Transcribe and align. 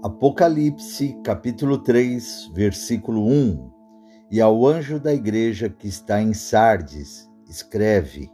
Apocalipse, 0.00 1.18
capítulo 1.24 1.76
3, 1.76 2.52
versículo 2.54 3.26
1. 3.26 3.68
E 4.30 4.40
ao 4.40 4.64
anjo 4.64 5.00
da 5.00 5.12
igreja 5.12 5.68
que 5.68 5.88
está 5.88 6.22
em 6.22 6.32
Sardes, 6.32 7.28
escreve: 7.48 8.30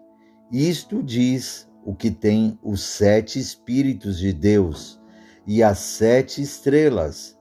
Isto 0.53 1.03
diz 1.03 1.67
o 1.83 1.95
que 1.95 2.11
tem 2.11 2.59
os 2.63 2.83
sete 2.83 3.39
Espíritos 3.39 4.19
de 4.19 4.31
Deus 4.31 5.01
e 5.47 5.63
as 5.63 5.79
sete 5.79 6.43
estrelas. 6.43 7.35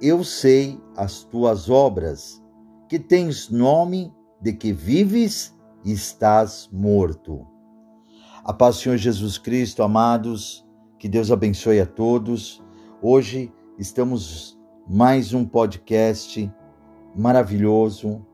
Eu 0.00 0.22
sei 0.22 0.80
as 0.96 1.24
tuas 1.24 1.68
obras, 1.68 2.40
que 2.88 3.00
tens 3.00 3.50
nome 3.50 4.14
de 4.40 4.52
que 4.52 4.72
vives 4.72 5.52
e 5.84 5.90
estás 5.90 6.68
morto. 6.72 7.44
A 8.44 8.52
paz 8.52 8.76
Senhor 8.76 8.96
Jesus 8.96 9.38
Cristo, 9.38 9.82
amados, 9.82 10.64
que 11.00 11.08
Deus 11.08 11.32
abençoe 11.32 11.80
a 11.80 11.86
todos. 11.86 12.64
Hoje 13.08 13.52
estamos 13.78 14.58
mais 14.84 15.32
um 15.32 15.44
podcast 15.44 16.52
maravilhoso 17.14 18.26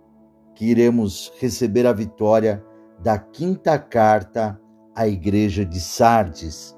que 0.55 0.65
iremos 0.65 1.31
receber 1.39 1.87
a 1.87 1.93
vitória 1.93 2.65
da 2.99 3.19
quinta 3.19 3.79
carta 3.79 4.59
à 4.95 5.07
igreja 5.07 5.63
de 5.63 5.79
Sardes. 5.79 6.75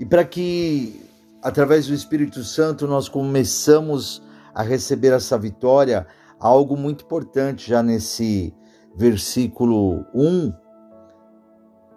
E 0.00 0.04
para 0.04 0.24
que 0.24 1.00
através 1.40 1.86
do 1.86 1.94
Espírito 1.94 2.42
Santo 2.42 2.88
nós 2.88 3.08
começamos 3.08 4.20
a 4.52 4.64
receber 4.64 5.12
essa 5.12 5.38
vitória, 5.38 6.08
algo 6.40 6.76
muito 6.76 7.04
importante 7.04 7.70
já 7.70 7.84
nesse 7.84 8.52
versículo 8.96 10.04
1 10.12 10.52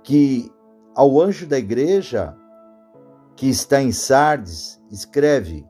que 0.03 0.51
ao 0.93 1.19
anjo 1.19 1.47
da 1.47 1.57
igreja 1.57 2.37
que 3.35 3.49
está 3.49 3.81
em 3.81 3.91
Sardes, 3.91 4.79
escreve: 4.91 5.65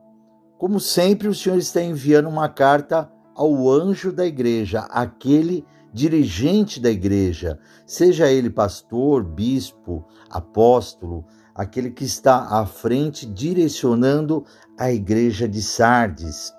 Como 0.58 0.80
sempre, 0.80 1.28
o 1.28 1.36
Senhor 1.36 1.58
está 1.58 1.82
enviando 1.82 2.28
uma 2.28 2.50
carta 2.50 3.12
ao 3.36 3.70
anjo 3.70 4.12
da 4.12 4.26
igreja, 4.26 4.82
aquele 4.90 5.66
dirigente 5.94 6.80
da 6.80 6.90
igreja, 6.90 7.60
seja 7.86 8.32
ele 8.32 8.50
pastor, 8.50 9.24
bispo, 9.24 10.06
apóstolo, 10.30 11.26
aquele 11.54 11.92
que 11.92 12.06
está 12.06 12.60
à 12.60 12.66
frente 12.66 13.26
direcionando 13.26 14.46
a 14.78 14.92
igreja 14.92 15.48
de 15.48 15.62
Sardes. 15.62 16.54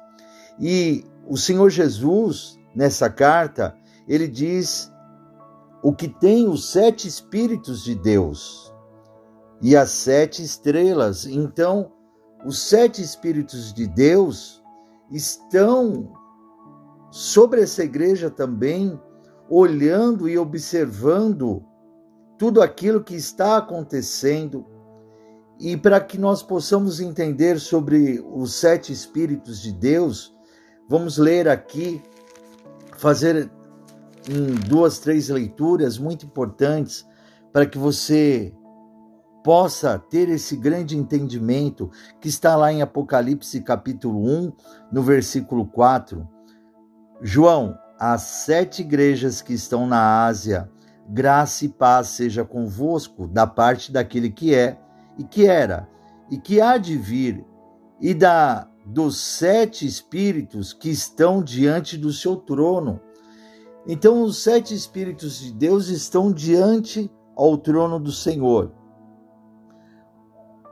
E 0.60 1.04
o 1.28 1.36
Senhor 1.36 1.70
Jesus, 1.70 2.58
nessa 2.74 3.08
carta, 3.08 3.74
ele 4.06 4.28
diz 4.28 4.92
o 5.82 5.92
que 5.92 6.08
tem 6.08 6.48
os 6.48 6.70
sete 6.70 7.08
Espíritos 7.08 7.82
de 7.82 7.94
Deus 7.94 8.72
e 9.62 9.76
as 9.76 9.90
sete 9.90 10.42
estrelas. 10.42 11.26
Então, 11.26 11.90
os 12.44 12.58
sete 12.58 13.00
Espíritos 13.02 13.72
de 13.72 13.86
Deus 13.86 14.62
estão 15.10 16.12
sobre 17.10 17.62
essa 17.62 17.84
igreja 17.84 18.30
também, 18.30 18.98
olhando 19.48 20.28
e 20.28 20.38
observando 20.38 21.62
tudo 22.38 22.62
aquilo 22.62 23.04
que 23.04 23.14
está 23.14 23.58
acontecendo. 23.58 24.66
E 25.60 25.76
para 25.76 26.00
que 26.00 26.18
nós 26.18 26.42
possamos 26.42 27.00
entender 27.00 27.60
sobre 27.60 28.24
os 28.34 28.54
sete 28.54 28.92
Espíritos 28.92 29.60
de 29.60 29.72
Deus, 29.72 30.34
vamos 30.88 31.18
ler 31.18 31.48
aqui, 31.48 32.02
fazer 32.96 33.50
em 34.28 34.54
duas, 34.68 34.98
três 34.98 35.28
leituras 35.28 35.98
muito 35.98 36.26
importantes 36.26 37.06
para 37.52 37.66
que 37.66 37.78
você 37.78 38.52
possa 39.42 39.98
ter 39.98 40.28
esse 40.28 40.56
grande 40.56 40.96
entendimento 40.96 41.90
que 42.20 42.28
está 42.28 42.56
lá 42.56 42.72
em 42.72 42.82
Apocalipse 42.82 43.60
capítulo 43.60 44.24
1, 44.24 44.52
no 44.92 45.02
versículo 45.02 45.66
4. 45.66 46.26
João, 47.20 47.76
as 47.98 48.22
sete 48.22 48.82
igrejas 48.82 49.42
que 49.42 49.52
estão 49.52 49.86
na 49.86 50.24
Ásia, 50.24 50.70
graça 51.08 51.64
e 51.64 51.68
paz 51.68 52.08
seja 52.08 52.44
convosco 52.44 53.26
da 53.26 53.46
parte 53.46 53.92
daquele 53.92 54.30
que 54.30 54.54
é 54.54 54.78
e 55.18 55.24
que 55.24 55.46
era 55.46 55.88
e 56.30 56.38
que 56.38 56.60
há 56.60 56.78
de 56.78 56.96
vir 56.96 57.44
e 58.00 58.14
da 58.14 58.68
dos 58.84 59.20
sete 59.20 59.86
espíritos 59.86 60.72
que 60.72 60.90
estão 60.90 61.40
diante 61.42 61.96
do 61.96 62.12
seu 62.12 62.34
trono. 62.34 63.00
Então 63.86 64.22
os 64.22 64.42
sete 64.42 64.74
espíritos 64.74 65.38
de 65.38 65.52
Deus 65.52 65.88
estão 65.88 66.32
diante 66.32 67.08
ao 67.36 67.56
trono 67.56 68.00
do 68.00 68.10
Senhor. 68.10 68.72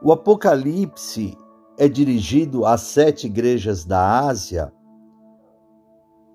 O 0.03 0.13
Apocalipse 0.13 1.37
é 1.77 1.87
dirigido 1.87 2.65
às 2.65 2.81
sete 2.81 3.27
igrejas 3.27 3.85
da 3.85 4.21
Ásia. 4.21 4.73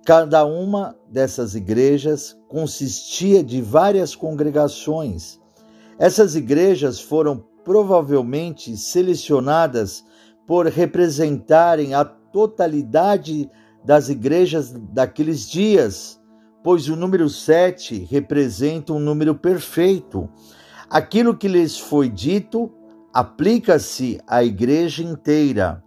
Cada 0.05 0.45
uma 0.45 0.95
dessas 1.09 1.55
igrejas 1.55 2.37
consistia 2.47 3.43
de 3.43 3.63
várias 3.63 4.15
congregações. 4.15 5.39
Essas 5.97 6.35
igrejas 6.35 6.99
foram 6.99 7.43
provavelmente 7.63 8.77
selecionadas 8.77 10.05
por 10.45 10.67
representarem 10.67 11.95
a 11.95 12.05
totalidade 12.05 13.49
das 13.83 14.09
igrejas 14.09 14.71
daqueles 14.71 15.49
dias, 15.49 16.21
pois 16.63 16.87
o 16.87 16.95
número 16.95 17.27
sete 17.29 17.97
representa 18.11 18.93
um 18.93 18.99
número 18.99 19.33
perfeito. 19.33 20.29
Aquilo 20.87 21.35
que 21.35 21.47
lhes 21.47 21.79
foi 21.79 22.07
dito 22.07 22.71
aplica-se 23.15 24.19
à 24.27 24.43
igreja 24.43 25.01
inteira. 25.01 25.81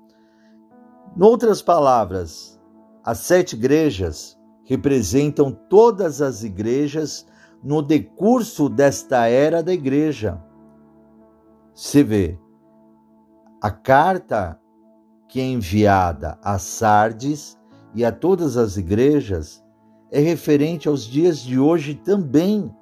Em 1.15 1.23
outras 1.23 1.61
palavras, 1.61 2.59
as 3.05 3.19
sete 3.19 3.55
igrejas 3.55 4.35
representam 4.65 5.53
todas 5.53 6.23
as 6.23 6.43
igrejas 6.43 7.27
no 7.63 7.83
decurso 7.83 8.67
desta 8.71 9.27
era 9.27 9.63
da 9.63 9.75
igreja. 9.75 10.43
Se 11.75 12.03
vê, 12.03 12.39
a 13.61 13.71
carta 13.71 14.59
que 15.29 15.39
é 15.39 15.45
enviada 15.45 16.39
a 16.43 16.59
Sardes 16.59 17.59
e 17.95 18.07
a 18.07 18.11
todas 18.11 18.57
as 18.57 18.79
igrejas 18.79 19.63
é 20.11 20.19
referente 20.19 20.89
aos 20.89 21.05
dias 21.05 21.41
de 21.41 21.59
hoje 21.59 21.95
também. 21.95 22.75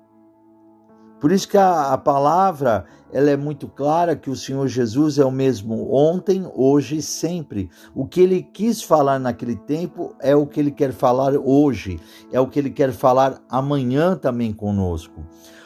Por 1.20 1.32
isso 1.32 1.48
que 1.48 1.56
a, 1.56 1.92
a, 1.92 1.98
palavra 1.98 2.84
ela 3.10 3.30
é 3.30 3.36
muito 3.36 3.66
clara 3.68 4.14
que 4.14 4.28
o 4.28 4.36
Senhor 4.36 4.68
Jesus 4.68 5.18
é 5.18 5.24
o 5.24 5.30
mesmo 5.30 5.92
ontem, 5.92 6.46
hoje 6.54 6.98
e 6.98 7.02
sempre. 7.02 7.70
O 7.94 8.06
que 8.06 8.20
ele 8.20 8.42
quis 8.42 8.82
falar 8.82 9.18
naquele 9.18 9.56
tempo 9.56 10.14
é 10.20 10.36
o 10.36 10.46
que 10.46 10.60
ele 10.60 10.70
quer 10.70 10.92
falar 10.92 11.34
hoje, 11.34 11.98
é 12.30 12.38
o 12.38 12.46
que 12.46 12.58
ele 12.58 12.70
quer 12.70 12.92
falar 12.92 13.42
amanhã 13.48 14.14
também 14.14 14.52
conosco. 14.52 15.24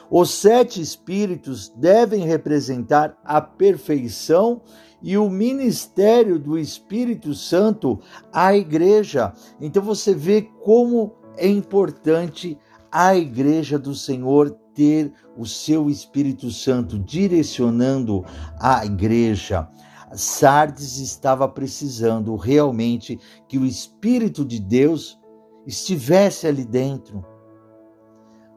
Os 0.09 0.31
sete 0.31 0.81
espíritos 0.81 1.69
devem 1.69 2.25
representar 2.25 3.17
a 3.25 3.41
perfeição 3.41 4.61
e 5.03 5.17
o 5.17 5.31
ministério 5.31 6.38
do 6.38 6.59
Espírito 6.59 7.34
Santo 7.34 7.99
à 8.32 8.55
igreja. 8.55 9.32
Então 9.61 9.82
você 9.82 10.15
vê 10.15 10.43
como 10.62 11.15
é 11.37 11.49
importante 11.49 12.59
a 12.91 13.17
igreja 13.17 13.78
do 13.78 13.94
Senhor 13.94 14.50
ter 14.80 15.12
o 15.36 15.44
seu 15.44 15.91
Espírito 15.91 16.50
Santo 16.50 16.98
direcionando 16.98 18.24
a 18.58 18.82
igreja. 18.86 19.68
Sardes 20.14 20.96
estava 20.96 21.46
precisando 21.46 22.34
realmente 22.34 23.20
que 23.46 23.58
o 23.58 23.66
Espírito 23.66 24.42
de 24.42 24.58
Deus 24.58 25.20
estivesse 25.66 26.46
ali 26.46 26.64
dentro. 26.64 27.22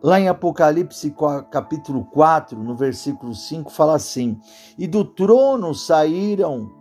Lá 0.01 0.17
em 0.17 0.29
Apocalipse 0.29 1.13
capítulo 1.51 2.05
4, 2.05 2.57
no 2.63 2.73
versículo 2.73 3.35
5, 3.35 3.69
fala 3.69 3.95
assim: 3.95 4.39
E 4.77 4.87
do 4.87 5.03
trono 5.03 5.75
saíram 5.75 6.71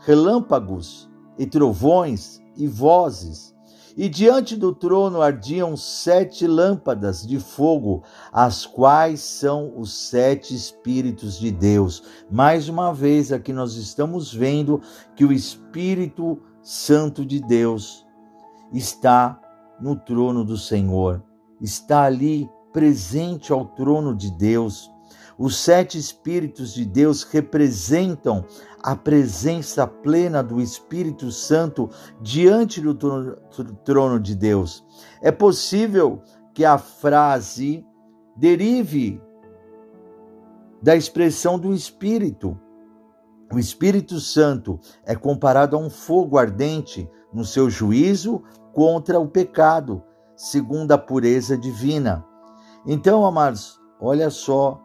relâmpagos 0.00 1.10
e 1.38 1.46
trovões 1.46 2.38
e 2.54 2.66
vozes, 2.66 3.54
e 3.96 4.08
diante 4.08 4.56
do 4.56 4.74
trono 4.74 5.20
ardiam 5.20 5.76
sete 5.76 6.46
lâmpadas 6.46 7.26
de 7.26 7.38
fogo, 7.38 8.02
as 8.32 8.64
quais 8.66 9.20
são 9.20 9.72
os 9.76 9.92
sete 9.92 10.54
Espíritos 10.54 11.38
de 11.38 11.50
Deus. 11.50 12.02
Mais 12.30 12.68
uma 12.68 12.92
vez, 12.92 13.32
aqui 13.32 13.52
nós 13.52 13.74
estamos 13.74 14.32
vendo 14.32 14.80
que 15.14 15.24
o 15.24 15.32
Espírito 15.32 16.38
Santo 16.62 17.24
de 17.24 17.40
Deus 17.40 18.06
está 18.72 19.40
no 19.80 19.96
trono 19.96 20.44
do 20.44 20.56
Senhor, 20.56 21.22
está 21.60 22.04
ali 22.04 22.48
presente 22.72 23.52
ao 23.52 23.64
trono 23.64 24.14
de 24.14 24.30
Deus. 24.30 24.90
Os 25.40 25.56
sete 25.56 25.96
Espíritos 25.96 26.74
de 26.74 26.84
Deus 26.84 27.22
representam 27.22 28.44
a 28.82 28.94
presença 28.94 29.86
plena 29.86 30.42
do 30.42 30.60
Espírito 30.60 31.32
Santo 31.32 31.88
diante 32.20 32.78
do 32.78 32.94
trono 33.82 34.20
de 34.20 34.34
Deus. 34.34 34.84
É 35.22 35.32
possível 35.32 36.22
que 36.52 36.62
a 36.62 36.76
frase 36.76 37.82
derive 38.36 39.18
da 40.82 40.94
expressão 40.94 41.58
do 41.58 41.72
Espírito. 41.72 42.60
O 43.50 43.58
Espírito 43.58 44.20
Santo 44.20 44.78
é 45.06 45.14
comparado 45.14 45.74
a 45.74 45.78
um 45.78 45.88
fogo 45.88 46.36
ardente 46.36 47.08
no 47.32 47.46
seu 47.46 47.70
juízo 47.70 48.42
contra 48.74 49.18
o 49.18 49.26
pecado, 49.26 50.02
segundo 50.36 50.92
a 50.92 50.98
pureza 50.98 51.56
divina. 51.56 52.22
Então, 52.84 53.24
amados, 53.24 53.80
olha 53.98 54.28
só, 54.28 54.78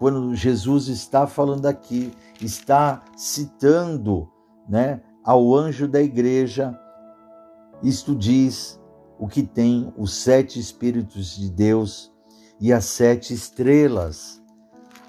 quando 0.00 0.34
Jesus 0.34 0.88
está 0.88 1.26
falando 1.26 1.66
aqui, 1.66 2.10
está 2.40 3.04
citando, 3.14 4.26
né, 4.66 5.02
ao 5.22 5.54
anjo 5.54 5.86
da 5.86 6.00
igreja, 6.00 6.74
isto 7.82 8.16
diz 8.16 8.80
o 9.18 9.28
que 9.28 9.42
tem 9.42 9.92
os 9.98 10.14
sete 10.14 10.58
Espíritos 10.58 11.36
de 11.36 11.50
Deus 11.50 12.10
e 12.58 12.72
as 12.72 12.86
sete 12.86 13.34
estrelas. 13.34 14.42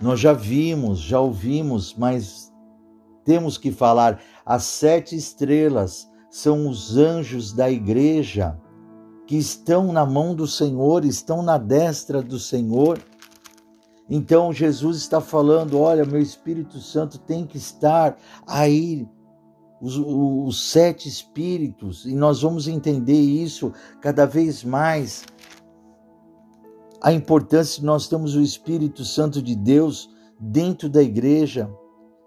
Nós 0.01 0.19
já 0.19 0.33
vimos, 0.33 0.99
já 0.99 1.21
ouvimos, 1.21 1.95
mas 1.97 2.51
temos 3.23 3.57
que 3.57 3.71
falar: 3.71 4.19
as 4.45 4.63
sete 4.63 5.15
estrelas 5.15 6.05
são 6.29 6.67
os 6.67 6.97
anjos 6.97 7.53
da 7.53 7.71
igreja 7.71 8.59
que 9.25 9.37
estão 9.37 9.93
na 9.93 10.05
mão 10.05 10.35
do 10.35 10.45
Senhor, 10.45 11.05
estão 11.05 11.41
na 11.41 11.57
destra 11.57 12.21
do 12.21 12.37
Senhor. 12.37 12.99
Então 14.13 14.51
Jesus 14.51 14.97
está 14.97 15.21
falando: 15.21 15.79
olha, 15.79 16.05
meu 16.05 16.19
Espírito 16.19 16.79
Santo 16.79 17.17
tem 17.17 17.47
que 17.47 17.57
estar 17.57 18.17
aí, 18.45 19.07
os, 19.81 19.97
os, 19.97 20.69
sete 20.69 21.07
Espíritos, 21.07 22.05
e 22.05 22.13
nós 22.13 22.41
vamos 22.41 22.67
entender 22.67 23.19
isso 23.19 23.71
cada 24.01 24.25
vez 24.25 24.63
mais. 24.63 25.23
A 27.01 27.11
importância 27.11 27.79
de 27.79 27.85
nós 27.85 28.07
termos 28.07 28.35
o 28.35 28.41
Espírito 28.41 29.03
Santo 29.03 29.41
de 29.41 29.55
Deus 29.55 30.07
dentro 30.39 30.87
da 30.87 31.01
igreja 31.01 31.67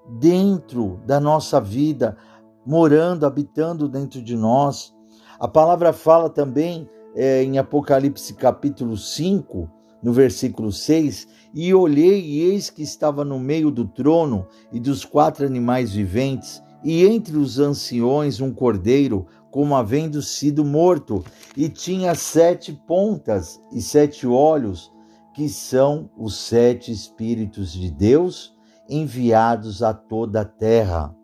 dentro 0.07 1.01
da 1.07 1.19
nossa 1.19 1.61
vida, 1.61 2.17
morando, 2.65 3.27
habitando 3.27 3.89
dentro 3.89 4.23
de 4.23 4.37
nós. 4.37 4.95
A 5.39 5.49
palavra 5.49 5.93
fala 5.93 6.29
também 6.29 6.89
é, 7.15 7.43
em 7.43 7.59
Apocalipse 7.59 8.35
capítulo 8.35 8.97
5, 8.97 9.71
no 10.05 10.13
versículo 10.13 10.71
6, 10.71 11.27
e 11.55 11.73
olhei 11.73 12.21
e 12.21 12.43
eis 12.43 12.69
que 12.69 12.83
estava 12.83 13.25
no 13.25 13.41
meio 13.41 13.71
do 13.71 13.89
trono 13.89 14.47
e 14.71 14.79
dos 14.79 15.03
quatro 15.03 15.47
animais 15.47 15.93
viventes, 15.95 16.63
e 16.85 17.07
entre 17.07 17.39
os 17.39 17.59
anciões 17.59 18.39
um 18.39 18.53
cordeiro, 18.53 19.27
como 19.51 19.75
havendo 19.75 20.21
sido 20.21 20.63
morto, 20.63 21.25
e 21.57 21.71
tinha 21.71 22.15
sete 22.15 22.71
pontas 22.87 23.59
e 23.73 23.81
sete 23.81 24.27
olhos, 24.27 24.93
que 25.33 25.49
são 25.49 26.11
os 26.19 26.37
sete 26.37 26.93
Espíritos 26.93 27.73
de 27.73 27.91
Deus 27.91 28.55
enviados 28.89 29.83
a 29.83 29.95
toda 29.95 30.43
a 30.43 30.45
terra. 30.45 31.17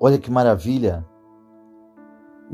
Olha 0.00 0.18
que 0.18 0.30
maravilha! 0.30 1.04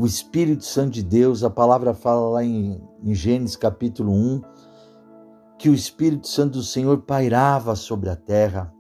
O 0.01 0.07
Espírito 0.07 0.65
Santo 0.65 0.93
de 0.93 1.03
Deus, 1.03 1.45
a 1.45 1.51
palavra 1.51 1.93
fala 1.93 2.27
lá 2.31 2.43
em, 2.43 2.81
em 3.05 3.15
Gênesis 3.15 3.55
capítulo 3.55 4.11
1, 4.11 4.41
que 5.59 5.69
o 5.69 5.75
Espírito 5.75 6.27
Santo 6.27 6.53
do 6.53 6.63
Senhor 6.63 7.03
pairava 7.03 7.77
sobre 7.77 8.09
a 8.09 8.17
terra. 8.17 8.73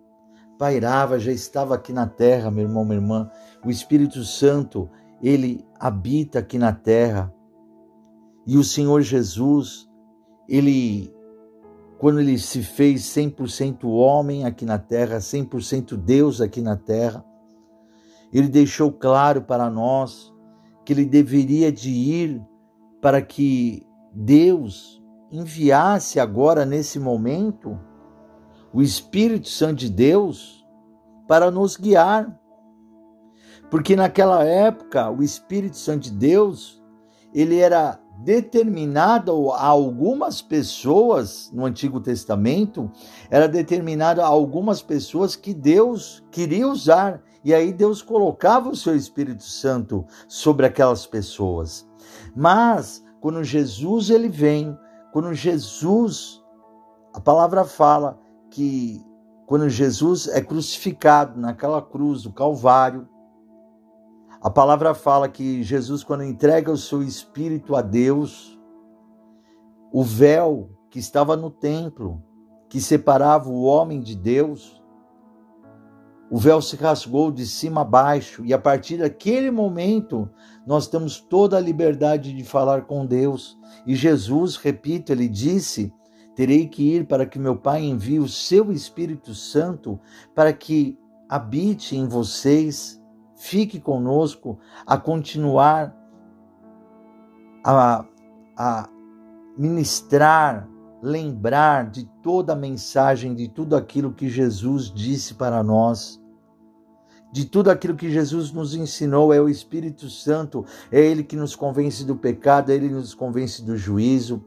Pairava, 0.59 1.19
já 1.19 1.31
estava 1.31 1.75
aqui 1.75 1.93
na 1.93 2.07
terra, 2.07 2.51
meu 2.51 2.65
irmão, 2.65 2.87
minha 2.87 2.97
irmã. 2.97 3.31
O 3.63 3.69
Espírito 3.69 4.25
Santo, 4.25 4.89
ele 5.23 5.63
habita 5.79 6.39
aqui 6.39 6.57
na 6.57 6.73
terra. 6.73 7.31
E 8.47 8.57
o 8.57 8.65
Senhor 8.65 9.03
Jesus, 9.03 9.87
ele 10.49 11.15
quando 11.99 12.21
ele 12.21 12.39
se 12.39 12.63
fez 12.63 13.03
100% 13.03 13.85
homem 13.85 14.47
aqui 14.47 14.65
na 14.65 14.79
terra, 14.79 15.19
100% 15.19 15.99
Deus 15.99 16.41
aqui 16.41 16.63
na 16.63 16.79
terra, 16.79 17.23
ele 18.33 18.49
deixou 18.49 18.91
claro 18.91 19.43
para 19.43 19.69
nós 19.69 20.30
que 20.85 20.93
ele 20.93 21.05
deveria 21.05 21.71
de 21.71 21.91
ir 21.91 22.43
para 23.01 23.23
que 23.23 23.87
Deus 24.13 25.03
enviasse 25.31 26.19
agora 26.19 26.67
nesse 26.67 26.99
momento 26.99 27.79
o 28.73 28.83
Espírito 28.83 29.49
Santo 29.49 29.77
de 29.77 29.91
Deus 29.91 30.67
para 31.27 31.51
nos 31.51 31.77
guiar. 31.77 32.39
Porque 33.71 33.95
naquela 33.95 34.45
época 34.45 35.11
o 35.11 35.23
Espírito 35.23 35.77
Santo 35.77 36.05
de 36.05 36.13
Deus, 36.13 36.83
ele 37.33 37.59
era 37.59 38.01
determinado 38.19 39.51
a 39.53 39.65
algumas 39.65 40.43
pessoas 40.43 41.51
no 41.53 41.65
Antigo 41.65 42.01
Testamento, 42.01 42.91
era 43.31 43.49
determinado 43.49 44.21
a 44.21 44.27
algumas 44.27 44.83
pessoas 44.83 45.37
que 45.37 45.55
Deus 45.55 46.23
queria 46.31 46.69
usar. 46.69 47.23
E 47.45 47.55
aí 47.55 47.73
Deus 47.73 48.03
colocava 48.03 48.69
o 48.69 48.77
seu 48.77 48.95
Espírito 48.95 49.45
Santo 49.45 50.05
sobre 50.29 50.67
aquelas 50.67 51.07
pessoas. 51.07 51.89
Mas 52.37 53.05
quando 53.21 53.43
Jesus 53.43 54.11
ele 54.11 54.29
vem, 54.29 54.79
quando 55.13 55.33
Jesus 55.35 56.41
a 57.13 57.21
palavra 57.21 57.65
fala 57.65 58.19
que 58.51 59.05
quando 59.47 59.69
Jesus 59.69 60.29
é 60.29 60.41
crucificado 60.41 61.41
naquela 61.41 61.83
cruz 61.83 62.23
do 62.23 62.33
Calvário, 62.33 63.09
a 64.41 64.49
palavra 64.49 64.95
fala 64.95 65.29
que 65.29 65.63
Jesus, 65.63 66.05
quando 66.05 66.23
entrega 66.23 66.71
o 66.71 66.77
seu 66.77 67.03
espírito 67.03 67.75
a 67.75 67.83
Deus, 67.83 68.59
o 69.93 70.05
véu 70.05 70.71
que 70.89 71.01
estava 71.01 71.37
no 71.37 71.51
templo, 71.51 72.23
que 72.69 72.81
separava 72.81 73.49
o 73.51 73.65
homem 73.65 74.01
de 74.01 74.15
Deus, 74.15 74.80
o 76.31 76.39
véu 76.39 76.63
se 76.63 76.77
rasgou 76.77 77.33
de 77.33 77.45
cima 77.47 77.81
a 77.81 77.85
baixo, 77.85 78.45
e 78.45 78.55
a 78.55 78.59
partir 78.59 78.99
daquele 78.99 79.51
momento 79.51 80.31
nós 80.67 80.87
temos 80.87 81.21
toda 81.21 81.57
a 81.57 81.61
liberdade 81.61 82.33
de 82.33 82.45
falar 82.45 82.83
com 82.83 83.05
Deus. 83.05 83.59
E 83.87 83.95
Jesus, 83.95 84.57
repito, 84.57 85.11
ele 85.11 85.29
disse: 85.29 85.93
Terei 86.37 86.69
que 86.69 86.95
ir 86.95 87.07
para 87.07 87.27
que 87.27 87.39
meu 87.39 87.57
Pai 87.57 87.83
envie 87.83 88.21
o 88.21 88.29
seu 88.29 88.71
Espírito 88.71 89.35
Santo 89.35 89.99
para 90.35 90.53
que 90.53 90.97
habite 91.29 91.97
em 91.97 92.07
vocês 92.07 93.01
fique 93.41 93.81
conosco 93.81 94.59
a 94.87 94.99
continuar 94.99 95.97
a, 97.65 98.05
a 98.57 98.89
ministrar, 99.57 100.69
lembrar 101.03 101.91
de 101.91 102.05
toda 102.23 102.53
a 102.53 102.57
mensagem, 102.57 103.35
de 103.35 103.49
tudo 103.49 103.75
aquilo 103.75 104.13
que 104.13 104.29
Jesus 104.29 104.93
disse 104.93 105.35
para 105.35 105.63
nós. 105.63 106.21
De 107.33 107.45
tudo 107.45 107.71
aquilo 107.71 107.95
que 107.95 108.11
Jesus 108.11 108.53
nos 108.53 108.75
ensinou, 108.75 109.33
é 109.33 109.41
o 109.41 109.49
Espírito 109.49 110.11
Santo, 110.11 110.65
é 110.91 111.01
Ele 111.01 111.23
que 111.23 111.37
nos 111.37 111.55
convence 111.55 112.05
do 112.05 112.17
pecado, 112.17 112.71
é 112.71 112.75
Ele 112.75 112.89
que 112.89 112.95
nos 112.95 113.15
convence 113.15 113.65
do 113.65 113.77
juízo, 113.77 114.45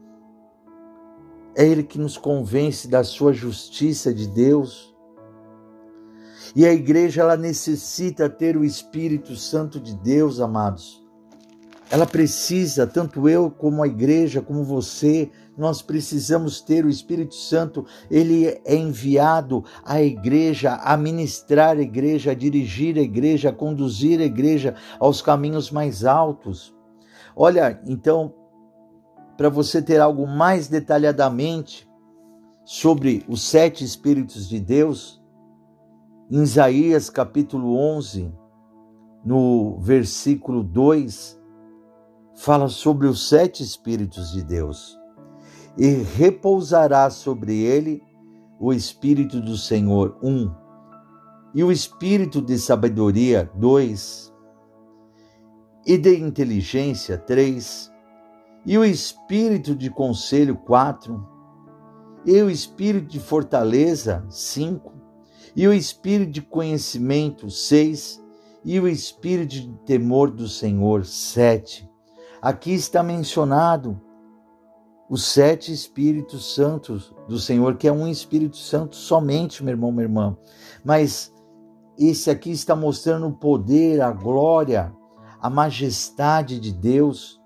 é 1.56 1.66
Ele 1.66 1.82
que 1.82 1.98
nos 1.98 2.18
convence 2.18 2.86
da 2.86 3.02
sua 3.02 3.32
justiça 3.32 4.12
de 4.12 4.28
Deus. 4.28 4.94
E 6.54 6.66
a 6.66 6.72
igreja 6.72 7.22
ela 7.22 7.36
necessita 7.36 8.28
ter 8.28 8.56
o 8.56 8.64
Espírito 8.64 9.34
Santo 9.34 9.80
de 9.80 9.94
Deus, 9.94 10.38
amados. 10.38 11.03
Ela 11.94 12.06
precisa, 12.06 12.88
tanto 12.88 13.28
eu 13.28 13.48
como 13.48 13.80
a 13.80 13.86
igreja, 13.86 14.42
como 14.42 14.64
você, 14.64 15.30
nós 15.56 15.80
precisamos 15.80 16.60
ter 16.60 16.84
o 16.84 16.90
Espírito 16.90 17.36
Santo. 17.36 17.86
Ele 18.10 18.48
é 18.64 18.74
enviado 18.74 19.62
à 19.84 20.02
igreja 20.02 20.74
a 20.74 20.96
ministrar 20.96 21.76
a 21.76 21.80
igreja, 21.80 22.32
a 22.32 22.34
dirigir 22.34 22.98
a 22.98 23.00
igreja, 23.00 23.50
a 23.50 23.52
conduzir 23.52 24.18
a 24.18 24.24
igreja 24.24 24.74
aos 24.98 25.22
caminhos 25.22 25.70
mais 25.70 26.04
altos. 26.04 26.74
Olha, 27.36 27.80
então, 27.86 28.34
para 29.36 29.48
você 29.48 29.80
ter 29.80 30.00
algo 30.00 30.26
mais 30.26 30.66
detalhadamente 30.66 31.88
sobre 32.64 33.24
os 33.28 33.40
sete 33.40 33.84
Espíritos 33.84 34.48
de 34.48 34.58
Deus, 34.58 35.22
em 36.28 36.42
Isaías 36.42 37.08
capítulo 37.08 37.76
11, 37.76 38.34
no 39.24 39.78
versículo 39.78 40.64
2, 40.64 41.43
fala 42.34 42.68
sobre 42.68 43.06
os 43.06 43.28
sete 43.28 43.62
Espíritos 43.62 44.32
de 44.32 44.42
Deus. 44.42 44.98
E 45.76 45.88
repousará 45.88 47.10
sobre 47.10 47.62
ele 47.62 48.02
o 48.60 48.72
Espírito 48.72 49.40
do 49.40 49.56
Senhor, 49.56 50.16
um, 50.22 50.50
e 51.54 51.62
o 51.62 51.72
Espírito 51.72 52.40
de 52.40 52.58
sabedoria, 52.58 53.50
dois, 53.54 54.32
e 55.86 55.98
de 55.98 56.16
inteligência, 56.18 57.18
três, 57.18 57.90
e 58.64 58.78
o 58.78 58.84
Espírito 58.84 59.74
de 59.74 59.90
conselho, 59.90 60.56
quatro, 60.56 61.28
e 62.24 62.40
o 62.40 62.48
Espírito 62.48 63.08
de 63.08 63.20
fortaleza, 63.20 64.24
cinco, 64.30 64.94
e 65.56 65.68
o 65.68 65.72
espírito 65.72 66.32
de 66.32 66.42
conhecimento, 66.42 67.48
seis, 67.50 68.20
e 68.64 68.80
o 68.80 68.88
espírito 68.88 69.50
de 69.50 69.72
temor 69.84 70.30
do 70.30 70.48
Senhor, 70.48 71.04
sete. 71.04 71.88
Aqui 72.44 72.74
está 72.74 73.02
mencionado 73.02 73.98
os 75.08 75.24
sete 75.24 75.72
Espíritos 75.72 76.54
Santos 76.54 77.16
do 77.26 77.38
Senhor, 77.38 77.78
que 77.78 77.88
é 77.88 77.92
um 77.92 78.06
Espírito 78.06 78.58
Santo 78.58 78.96
somente, 78.96 79.64
meu 79.64 79.72
irmão, 79.72 79.90
minha 79.90 80.02
irmã. 80.02 80.36
Mas 80.84 81.32
esse 81.98 82.30
aqui 82.30 82.50
está 82.50 82.76
mostrando 82.76 83.28
o 83.28 83.32
poder, 83.32 84.02
a 84.02 84.12
glória, 84.12 84.94
a 85.40 85.48
majestade 85.48 86.60
de 86.60 86.70
Deus, 86.70 87.40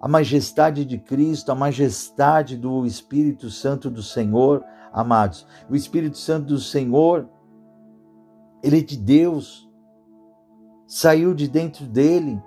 a 0.00 0.06
majestade 0.06 0.84
de 0.84 0.98
Cristo, 0.98 1.50
a 1.50 1.56
majestade 1.56 2.56
do 2.56 2.86
Espírito 2.86 3.50
Santo 3.50 3.90
do 3.90 4.04
Senhor, 4.04 4.64
amados. 4.92 5.44
O 5.68 5.74
Espírito 5.74 6.16
Santo 6.16 6.46
do 6.46 6.60
Senhor, 6.60 7.28
ele 8.62 8.78
é 8.78 8.82
de 8.82 8.96
Deus, 8.96 9.68
saiu 10.86 11.34
de 11.34 11.48
dentro 11.48 11.86
dele. 11.86 12.40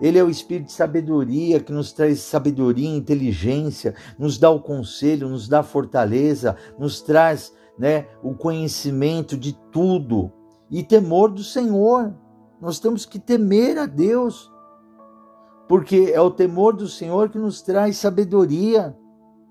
Ele 0.00 0.18
é 0.18 0.24
o 0.24 0.30
espírito 0.30 0.66
de 0.66 0.72
sabedoria 0.72 1.60
que 1.60 1.72
nos 1.72 1.92
traz 1.92 2.20
sabedoria, 2.20 2.88
inteligência, 2.88 3.94
nos 4.18 4.36
dá 4.38 4.50
o 4.50 4.60
conselho, 4.60 5.28
nos 5.28 5.48
dá 5.48 5.62
fortaleza, 5.62 6.56
nos 6.78 7.00
traz, 7.00 7.52
né, 7.78 8.06
o 8.22 8.34
conhecimento 8.34 9.36
de 9.36 9.52
tudo 9.72 10.30
e 10.70 10.82
temor 10.82 11.30
do 11.30 11.42
Senhor. 11.42 12.14
Nós 12.60 12.78
temos 12.78 13.06
que 13.06 13.18
temer 13.18 13.78
a 13.78 13.86
Deus, 13.86 14.52
porque 15.68 16.10
é 16.12 16.20
o 16.20 16.30
temor 16.30 16.74
do 16.76 16.88
Senhor 16.88 17.30
que 17.30 17.38
nos 17.38 17.62
traz 17.62 17.96
sabedoria, 17.96 18.96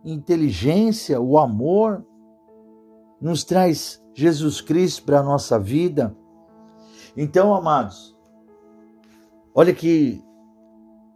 inteligência, 0.04 1.20
o 1.20 1.40
amor, 1.40 2.06
nos 3.20 3.44
traz 3.44 4.04
Jesus 4.14 4.62
Cristo 4.62 5.04
para 5.04 5.20
a 5.20 5.24
nossa 5.24 5.58
vida. 5.58 6.16
Então, 7.18 7.54
amados, 7.56 8.16
olha 9.54 9.74
que 9.74 10.24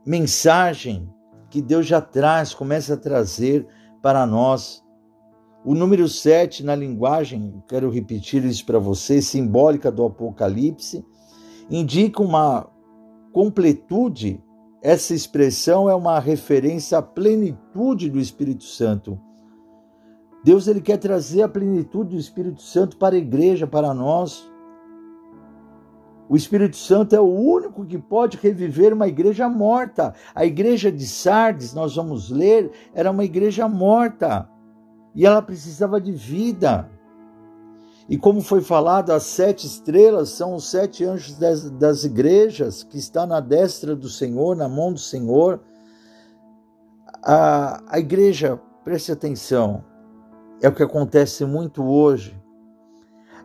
mensagem 0.10 1.08
que 1.52 1.62
Deus 1.62 1.86
já 1.86 2.02
traz, 2.02 2.52
começa 2.52 2.96
a 2.96 2.98
trazer 2.98 3.68
para 4.02 4.26
nós. 4.26 4.84
O 5.64 5.76
número 5.76 6.08
7 6.08 6.64
na 6.64 6.74
linguagem, 6.74 7.64
quero 7.68 7.92
repetir 7.92 8.44
isso 8.44 8.66
para 8.66 8.80
você, 8.80 9.22
simbólica 9.22 9.92
do 9.92 10.04
Apocalipse, 10.04 11.06
indica 11.70 12.24
uma 12.24 12.68
completude. 13.32 14.44
Essa 14.82 15.14
expressão 15.14 15.88
é 15.88 15.94
uma 15.94 16.20
referência 16.20 16.98
à 16.98 17.04
plenitude 17.04 18.10
do 18.10 18.20
Espírito 18.20 18.64
Santo. 18.64 19.20
Deus 20.44 20.68
ele 20.68 20.82
quer 20.82 20.98
trazer 20.98 21.44
a 21.44 21.50
plenitude 21.50 22.16
do 22.16 22.20
Espírito 22.20 22.64
Santo 22.64 22.98
para 22.98 23.14
a 23.14 23.20
igreja, 23.20 23.68
para 23.68 23.94
nós. 23.94 24.50
O 26.30 26.36
Espírito 26.36 26.78
Santo 26.78 27.16
é 27.16 27.20
o 27.20 27.28
único 27.28 27.84
que 27.84 27.98
pode 27.98 28.38
reviver 28.38 28.94
uma 28.94 29.08
igreja 29.08 29.50
morta. 29.50 30.14
A 30.36 30.46
igreja 30.46 30.92
de 30.92 31.08
Sardes, 31.08 31.74
nós 31.74 31.96
vamos 31.96 32.30
ler, 32.30 32.72
era 32.94 33.10
uma 33.10 33.26
igreja 33.26 33.68
morta 33.68 34.48
e 35.16 35.26
ela 35.26 35.42
precisava 35.42 36.00
de 36.00 36.12
vida. 36.12 36.88
E 38.08 38.16
como 38.16 38.42
foi 38.42 38.62
falado, 38.62 39.10
as 39.10 39.24
sete 39.24 39.66
estrelas 39.66 40.30
são 40.30 40.54
os 40.54 40.70
sete 40.70 41.04
anjos 41.04 41.36
das, 41.36 41.68
das 41.72 42.04
igrejas 42.04 42.84
que 42.84 43.00
está 43.00 43.26
na 43.26 43.40
destra 43.40 43.96
do 43.96 44.08
Senhor, 44.08 44.56
na 44.56 44.70
mão 44.70 44.94
do 44.94 45.00
Senhor. 45.00 45.60
A, 47.24 47.82
a 47.88 48.00
igreja, 48.00 48.60
preste 48.84 49.12
atenção, 49.12 49.84
é 50.62 50.70
o 50.70 50.74
que 50.74 50.84
acontece 50.84 51.44
muito 51.44 51.84
hoje. 51.84 52.39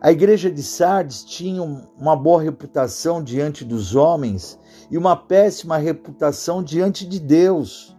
A 0.05 0.11
igreja 0.11 0.51
de 0.51 0.61
Sardes 0.61 1.23
tinha 1.23 1.63
uma 1.63 2.15
boa 2.15 2.39
reputação 2.39 3.23
diante 3.23 3.65
dos 3.65 3.95
homens 3.95 4.59
e 4.91 4.99
uma 4.99 5.15
péssima 5.15 5.77
reputação 5.77 6.61
diante 6.61 7.07
de 7.07 7.19
Deus. 7.19 7.97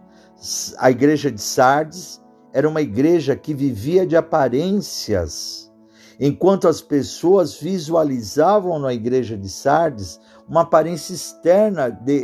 A 0.77 0.89
igreja 0.89 1.29
de 1.29 1.41
Sardes 1.41 2.23
era 2.53 2.65
uma 2.65 2.79
igreja 2.79 3.35
que 3.35 3.53
vivia 3.53 4.07
de 4.07 4.15
aparências, 4.15 5.69
enquanto 6.17 6.69
as 6.69 6.79
pessoas 6.79 7.59
visualizavam 7.59 8.79
na 8.79 8.93
igreja 8.93 9.37
de 9.37 9.49
Sardes 9.49 10.17
uma 10.47 10.61
aparência 10.61 11.13
externa 11.13 11.89
de 11.89 12.15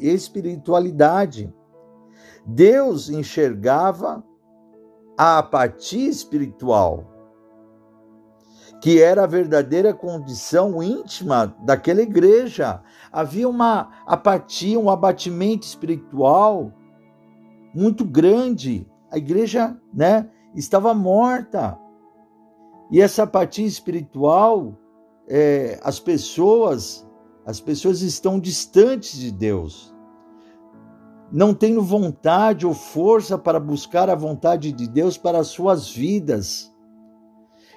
espiritualidade. 0.00 1.54
Deus 2.44 3.08
enxergava 3.08 4.20
a 5.16 5.38
apatia 5.38 6.10
espiritual 6.10 7.09
que 8.80 9.00
era 9.00 9.24
a 9.24 9.26
verdadeira 9.26 9.92
condição 9.92 10.82
íntima 10.82 11.54
daquela 11.60 12.00
igreja. 12.00 12.80
Havia 13.12 13.48
uma 13.48 13.90
apatia, 14.06 14.78
um 14.78 14.88
abatimento 14.88 15.66
espiritual 15.66 16.72
muito 17.74 18.04
grande. 18.04 18.86
A 19.10 19.18
igreja, 19.18 19.76
né, 19.92 20.28
estava 20.54 20.94
morta. 20.94 21.78
E 22.90 23.00
essa 23.00 23.24
apatia 23.24 23.66
espiritual, 23.66 24.74
é, 25.28 25.78
as 25.84 26.00
pessoas, 26.00 27.06
as 27.44 27.60
pessoas 27.60 28.00
estão 28.00 28.40
distantes 28.40 29.18
de 29.18 29.30
Deus. 29.30 29.94
Não 31.30 31.54
tendo 31.54 31.82
vontade 31.82 32.66
ou 32.66 32.74
força 32.74 33.38
para 33.38 33.60
buscar 33.60 34.10
a 34.10 34.16
vontade 34.16 34.72
de 34.72 34.88
Deus 34.88 35.16
para 35.16 35.38
as 35.38 35.48
suas 35.48 35.88
vidas. 35.90 36.69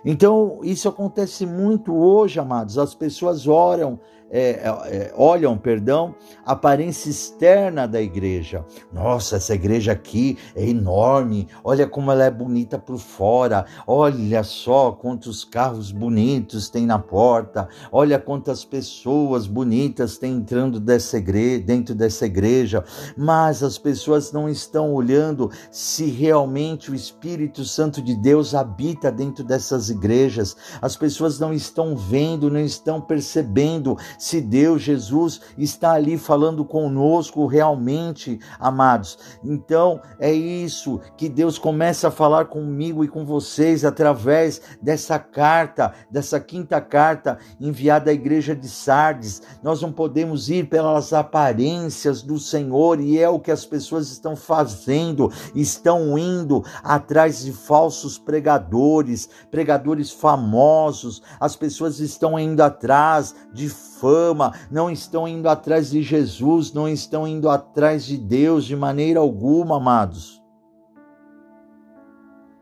Então, 0.05 0.59
isso 0.63 0.89
acontece 0.89 1.45
muito 1.45 1.95
hoje, 1.95 2.39
amados. 2.39 2.77
As 2.77 2.93
pessoas 2.93 3.47
oram, 3.47 3.99
é, 4.33 4.39
é, 4.39 4.67
é, 4.67 5.13
olham, 5.15 5.55
perdão, 5.55 6.15
a 6.43 6.53
aparência 6.53 7.07
externa 7.07 7.87
da 7.87 8.01
igreja. 8.01 8.65
Nossa, 8.91 9.35
essa 9.35 9.53
igreja 9.53 9.91
aqui 9.91 10.39
é 10.55 10.67
enorme. 10.67 11.47
Olha 11.63 11.85
como 11.85 12.11
ela 12.11 12.23
é 12.23 12.31
bonita 12.31 12.79
por 12.79 12.97
fora. 12.97 13.63
Olha 13.85 14.43
só 14.43 14.91
quantos 14.91 15.43
carros 15.45 15.91
bonitos 15.91 16.67
tem 16.67 16.83
na 16.83 16.97
porta. 16.97 17.69
Olha 17.91 18.17
quantas 18.17 18.65
pessoas 18.65 19.45
bonitas 19.45 20.17
tem 20.17 20.33
entrando 20.33 20.79
dessa 20.79 21.17
igreja, 21.17 21.63
dentro 21.63 21.93
dessa 21.93 22.25
igreja. 22.25 22.83
Mas 23.15 23.61
as 23.61 23.77
pessoas 23.77 24.31
não 24.31 24.49
estão 24.49 24.93
olhando 24.93 25.51
se 25.69 26.05
realmente 26.05 26.89
o 26.89 26.95
Espírito 26.95 27.63
Santo 27.63 28.01
de 28.01 28.15
Deus 28.15 28.55
habita 28.55 29.11
dentro 29.11 29.43
dessas 29.43 29.91
igrejas. 29.91 30.57
As 30.81 30.95
pessoas 30.95 31.39
não 31.39 31.53
estão 31.53 31.95
vendo, 31.95 32.49
não 32.49 32.59
estão 32.59 32.99
percebendo 32.99 33.95
se 34.23 34.39
Deus, 34.39 34.81
Jesus, 34.81 35.41
está 35.57 35.91
ali 35.91 36.17
falando 36.17 36.63
conosco 36.63 37.45
realmente, 37.45 38.39
amados. 38.57 39.19
Então 39.43 39.99
é 40.17 40.31
isso 40.31 41.01
que 41.17 41.27
Deus 41.27 41.57
começa 41.57 42.07
a 42.07 42.11
falar 42.11 42.45
comigo 42.45 43.03
e 43.03 43.09
com 43.09 43.25
vocês 43.25 43.83
através 43.83 44.61
dessa 44.81 45.19
carta, 45.19 45.93
dessa 46.09 46.39
quinta 46.39 46.79
carta 46.79 47.37
enviada 47.59 48.11
à 48.11 48.13
igreja 48.13 48.55
de 48.55 48.69
Sardes. 48.69 49.41
Nós 49.61 49.81
não 49.81 49.91
podemos 49.91 50.49
ir 50.49 50.69
pelas 50.69 51.11
aparências 51.11 52.21
do 52.21 52.39
Senhor 52.39 53.01
e 53.01 53.19
é 53.19 53.27
o 53.27 53.41
que 53.41 53.51
as 53.51 53.65
pessoas 53.65 54.09
estão 54.09 54.37
fazendo, 54.37 55.29
estão 55.53 56.17
indo 56.17 56.63
atrás 56.81 57.43
de 57.43 57.51
falsos 57.51 58.17
pregadores, 58.17 59.27
pregadores 59.51 60.11
famosos, 60.11 61.21
as 61.41 61.57
pessoas 61.57 61.99
estão 61.99 62.39
indo 62.39 62.63
atrás 62.63 63.35
de 63.53 63.67
fama, 64.03 64.53
não 64.69 64.91
estão 64.91 65.25
indo 65.25 65.47
atrás 65.47 65.89
de 65.89 66.01
Jesus, 66.01 66.73
não 66.73 66.89
estão 66.89 67.25
indo 67.25 67.49
atrás 67.49 68.03
de 68.03 68.17
Deus 68.17 68.65
de 68.65 68.75
maneira 68.75 69.21
alguma, 69.21 69.77
amados. 69.77 70.43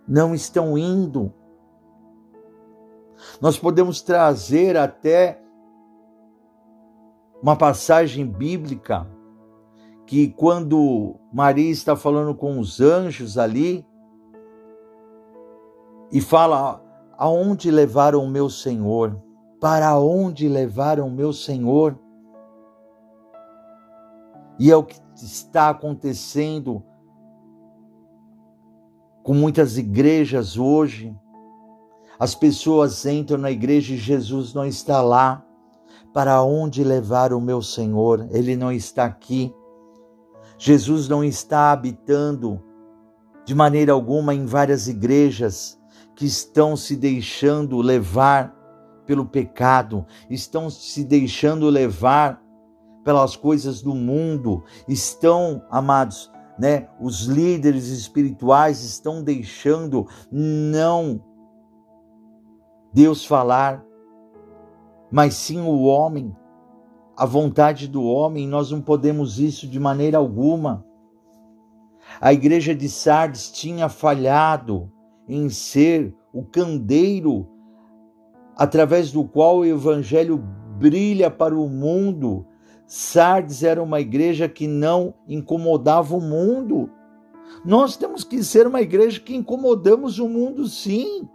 Não 0.08 0.36
estão 0.36 0.78
indo. 0.78 1.34
Nós 3.42 3.58
podemos 3.58 4.04
trazer 4.04 4.78
até 4.78 5.42
uma 7.42 7.56
passagem 7.56 8.24
bíblica 8.24 9.08
que 10.06 10.28
quando 10.28 11.16
Maria 11.34 11.72
está 11.72 11.96
falando 11.96 12.36
com 12.36 12.60
os 12.60 12.80
anjos 12.80 13.36
ali 13.36 13.84
e 16.12 16.22
fala 16.22 16.84
aonde 17.18 17.72
levaram 17.72 18.24
o 18.24 18.30
meu 18.30 18.48
Senhor? 18.48 19.31
Para 19.62 19.96
onde 20.00 20.50
levaram 20.50 21.08
meu 21.08 21.32
Senhor? 21.32 21.96
E 24.58 24.72
é 24.72 24.76
o 24.76 24.84
que 24.84 25.00
está 25.16 25.70
acontecendo 25.70 26.84
com 29.22 29.36
muitas 29.36 29.78
igrejas 29.78 30.58
hoje. 30.58 31.16
As 32.20 32.34
pessoas 32.34 33.06
entram 33.06 33.38
na 33.38 33.52
igreja 33.52 33.94
e 33.94 33.98
Jesus 33.98 34.52
não 34.52 34.66
está 34.66 35.00
lá. 35.00 35.46
Para 36.12 36.42
onde 36.42 36.84
levar 36.84 37.32
o 37.32 37.40
meu 37.40 37.62
Senhor? 37.62 38.28
Ele 38.32 38.56
não 38.56 38.72
está 38.72 39.06
aqui. 39.06 39.54
Jesus 40.58 41.08
não 41.08 41.24
está 41.24 41.72
habitando 41.72 42.60
de 43.46 43.54
maneira 43.54 43.94
alguma 43.94 44.34
em 44.34 44.44
várias 44.44 44.88
igrejas 44.88 45.80
que 46.16 46.26
estão 46.26 46.76
se 46.76 46.96
deixando 46.96 47.80
levar 47.80 48.60
pelo 49.06 49.26
pecado, 49.26 50.06
estão 50.30 50.70
se 50.70 51.04
deixando 51.04 51.70
levar 51.70 52.42
pelas 53.04 53.36
coisas 53.36 53.82
do 53.82 53.96
mundo, 53.96 54.64
estão, 54.88 55.64
amados, 55.70 56.32
né? 56.58 56.88
Os 57.00 57.22
líderes 57.26 57.88
espirituais 57.88 58.84
estão 58.84 59.24
deixando 59.24 60.08
não 60.32 61.24
Deus 62.94 63.26
falar, 63.26 63.84
mas 65.12 65.34
sim 65.34 65.60
o 65.62 65.84
homem, 65.84 66.36
a 67.18 67.26
vontade 67.26 67.88
do 67.88 68.04
homem, 68.04 68.48
nós 68.48 68.72
não 68.72 68.82
podemos 68.82 69.40
isso 69.40 69.68
de 69.68 69.80
maneira 69.80 70.18
alguma. 70.18 70.86
A 72.20 72.34
igreja 72.34 72.76
de 72.76 72.90
Sardes 72.90 73.52
tinha 73.52 73.88
falhado 73.90 74.92
em 75.28 75.50
ser 75.50 76.14
o 76.34 76.44
candeiro 76.44 77.48
através 78.56 79.12
do 79.12 79.24
qual 79.24 79.60
o 79.60 79.66
evangelho 79.66 80.38
brilha 80.78 81.30
para 81.30 81.56
o 81.56 81.68
mundo. 81.68 82.46
Sardes 82.86 83.64
era 83.64 83.82
uma 83.82 84.00
igreja 84.00 84.50
que 84.50 84.68
não 84.68 85.14
incomodava 85.28 86.16
o 86.16 86.22
mundo. 86.22 86.90
Nós 87.64 87.96
temos 87.96 88.24
que 88.24 88.44
ser 88.44 88.68
uma 88.68 88.82
igreja 88.82 89.20
que 89.20 89.36
incomodamos 89.36 90.20
o 90.20 90.28
mundo, 90.28 90.68
sim 90.68 91.28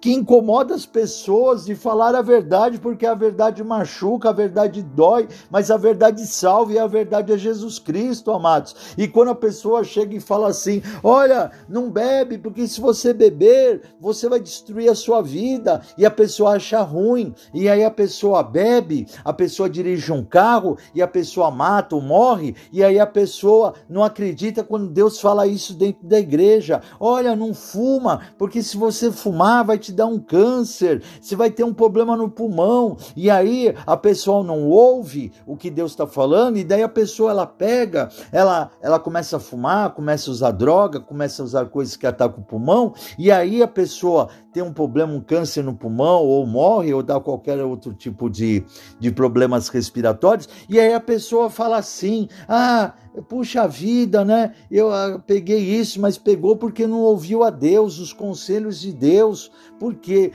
que 0.00 0.12
incomoda 0.12 0.74
as 0.74 0.86
pessoas 0.86 1.66
de 1.66 1.74
falar 1.74 2.14
a 2.14 2.22
verdade, 2.22 2.78
porque 2.78 3.04
a 3.04 3.14
verdade 3.14 3.62
machuca, 3.62 4.30
a 4.30 4.32
verdade 4.32 4.82
dói, 4.82 5.28
mas 5.50 5.70
a 5.70 5.76
verdade 5.76 6.26
salva 6.26 6.72
e 6.72 6.78
a 6.78 6.86
verdade 6.86 7.32
é 7.32 7.38
Jesus 7.38 7.78
Cristo, 7.78 8.30
amados. 8.30 8.74
E 8.96 9.06
quando 9.06 9.30
a 9.30 9.34
pessoa 9.34 9.84
chega 9.84 10.16
e 10.16 10.20
fala 10.20 10.48
assim: 10.48 10.82
Olha, 11.02 11.50
não 11.68 11.90
bebe, 11.90 12.38
porque 12.38 12.66
se 12.66 12.80
você 12.80 13.12
beber, 13.12 13.82
você 14.00 14.28
vai 14.28 14.40
destruir 14.40 14.90
a 14.90 14.94
sua 14.94 15.20
vida, 15.20 15.82
e 15.98 16.06
a 16.06 16.10
pessoa 16.10 16.52
acha 16.52 16.80
ruim, 16.80 17.34
e 17.52 17.68
aí 17.68 17.84
a 17.84 17.90
pessoa 17.90 18.42
bebe, 18.42 19.06
a 19.24 19.32
pessoa 19.32 19.68
dirige 19.68 20.10
um 20.12 20.24
carro, 20.24 20.78
e 20.94 21.02
a 21.02 21.08
pessoa 21.08 21.50
mata 21.50 21.94
ou 21.94 22.00
morre, 22.00 22.54
e 22.72 22.82
aí 22.82 22.98
a 22.98 23.06
pessoa 23.06 23.74
não 23.88 24.02
acredita 24.02 24.64
quando 24.64 24.88
Deus 24.88 25.20
fala 25.20 25.46
isso 25.46 25.74
dentro 25.74 26.06
da 26.06 26.18
igreja: 26.18 26.80
Olha, 26.98 27.36
não 27.36 27.52
fuma, 27.52 28.22
porque 28.38 28.62
se 28.62 28.76
você 28.76 29.12
fumar, 29.12 29.64
vai 29.64 29.78
te 29.78 29.89
dar 29.92 30.06
um 30.06 30.18
câncer, 30.18 31.02
você 31.20 31.36
vai 31.36 31.50
ter 31.50 31.64
um 31.64 31.74
problema 31.74 32.16
no 32.16 32.30
pulmão. 32.30 32.96
E 33.16 33.30
aí 33.30 33.74
a 33.86 33.96
pessoa 33.96 34.42
não 34.42 34.68
ouve 34.68 35.32
o 35.46 35.56
que 35.56 35.70
Deus 35.70 35.92
está 35.92 36.06
falando, 36.06 36.56
e 36.56 36.64
daí 36.64 36.82
a 36.82 36.88
pessoa 36.88 37.30
ela 37.30 37.46
pega, 37.46 38.08
ela, 38.32 38.70
ela 38.80 38.98
começa 38.98 39.36
a 39.36 39.40
fumar, 39.40 39.90
começa 39.90 40.30
a 40.30 40.32
usar 40.32 40.50
droga, 40.52 41.00
começa 41.00 41.42
a 41.42 41.44
usar 41.44 41.66
coisas 41.66 41.96
que 41.96 42.06
atacam 42.06 42.42
o 42.42 42.44
pulmão, 42.46 42.94
e 43.18 43.30
aí 43.30 43.62
a 43.62 43.68
pessoa 43.68 44.28
tem 44.52 44.62
um 44.62 44.72
problema, 44.72 45.12
um 45.12 45.20
câncer 45.20 45.62
no 45.62 45.74
pulmão, 45.74 46.24
ou 46.24 46.46
morre, 46.46 46.92
ou 46.92 47.02
dá 47.02 47.20
qualquer 47.20 47.58
outro 47.62 47.94
tipo 47.94 48.28
de, 48.28 48.64
de 48.98 49.10
problemas 49.10 49.68
respiratórios, 49.68 50.48
e 50.68 50.78
aí 50.78 50.92
a 50.92 51.00
pessoa 51.00 51.48
fala 51.48 51.78
assim: 51.78 52.28
ah, 52.48 52.92
puxa 53.28 53.66
vida, 53.66 54.24
né? 54.24 54.52
Eu 54.70 54.92
ah, 54.92 55.20
peguei 55.26 55.58
isso, 55.58 56.00
mas 56.00 56.16
pegou 56.16 56.56
porque 56.56 56.86
não 56.86 57.00
ouviu 57.00 57.42
a 57.42 57.50
Deus, 57.50 57.98
os 57.98 58.12
conselhos 58.12 58.80
de 58.80 58.92
Deus. 58.92 59.50
Porque, 59.78 60.30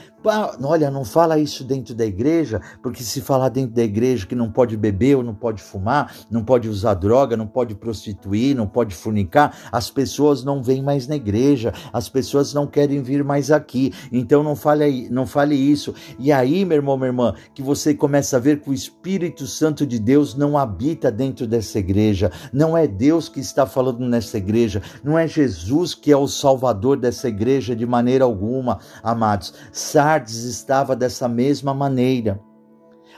olha, 0.64 0.90
não 0.90 1.06
fala 1.06 1.38
isso 1.38 1.64
dentro 1.64 1.94
da 1.94 2.04
igreja, 2.04 2.60
porque 2.82 3.04
se 3.04 3.22
falar 3.22 3.50
dentro 3.50 3.76
da 3.76 3.84
igreja 3.84 4.26
que 4.26 4.34
não 4.34 4.52
pode 4.52 4.76
beber 4.76 5.18
ou 5.18 5.24
não 5.24 5.36
pode 5.36 5.62
fumar, 5.62 6.16
não 6.32 6.44
pode 6.44 6.68
usar 6.68 6.96
droga, 6.96 7.38
não 7.38 7.46
pode 7.46 7.76
prostituir, 7.76 8.56
não 8.56 8.68
pode 8.68 8.96
fornicar, 8.96 9.56
as 9.72 9.92
pessoas 9.92 10.44
não 10.44 10.64
vêm 10.64 10.82
mais 10.82 11.08
na 11.08 11.16
igreja, 11.16 11.72
as 11.94 12.10
pessoas 12.10 12.56
não 12.56 12.66
querem 12.66 13.04
vir 13.04 13.24
mais 13.24 13.52
aqui. 13.52 13.94
Então 14.12 14.42
não 14.42 14.56
fale, 14.56 15.08
não 15.10 15.28
fale 15.28 15.56
isso. 15.56 15.94
E 16.18 16.32
aí, 16.32 16.66
meu 16.66 16.78
irmão, 16.78 16.98
minha 16.98 17.10
irmã, 17.10 17.36
que 17.54 17.62
você 17.62 17.94
começa 17.94 18.38
a 18.38 18.40
ver 18.40 18.62
que 18.62 18.70
o 18.72 18.74
Espírito 18.74 19.46
Santo 19.46 19.86
de 19.86 20.00
Deus 20.00 20.34
não 20.34 20.58
habita 20.58 21.12
dentro 21.12 21.46
dessa 21.46 21.78
igreja, 21.78 22.32
não 22.52 22.65
não 22.66 22.76
é 22.76 22.88
Deus 22.88 23.30
que 23.30 23.40
está 23.40 23.68
falando 23.68 24.00
nessa 24.00 24.40
igreja, 24.40 24.82
não 25.04 25.20
é 25.20 25.28
Jesus 25.28 25.94
que 25.94 26.12
é 26.12 26.18
o 26.18 26.28
salvador 26.28 26.98
dessa 26.98 27.28
igreja 27.28 27.76
de 27.76 27.86
maneira 27.86 28.24
alguma, 28.24 28.80
amados. 29.04 29.54
Sardes 29.72 30.44
estava 30.46 30.96
dessa 30.96 31.28
mesma 31.28 31.76
maneira. 31.76 32.42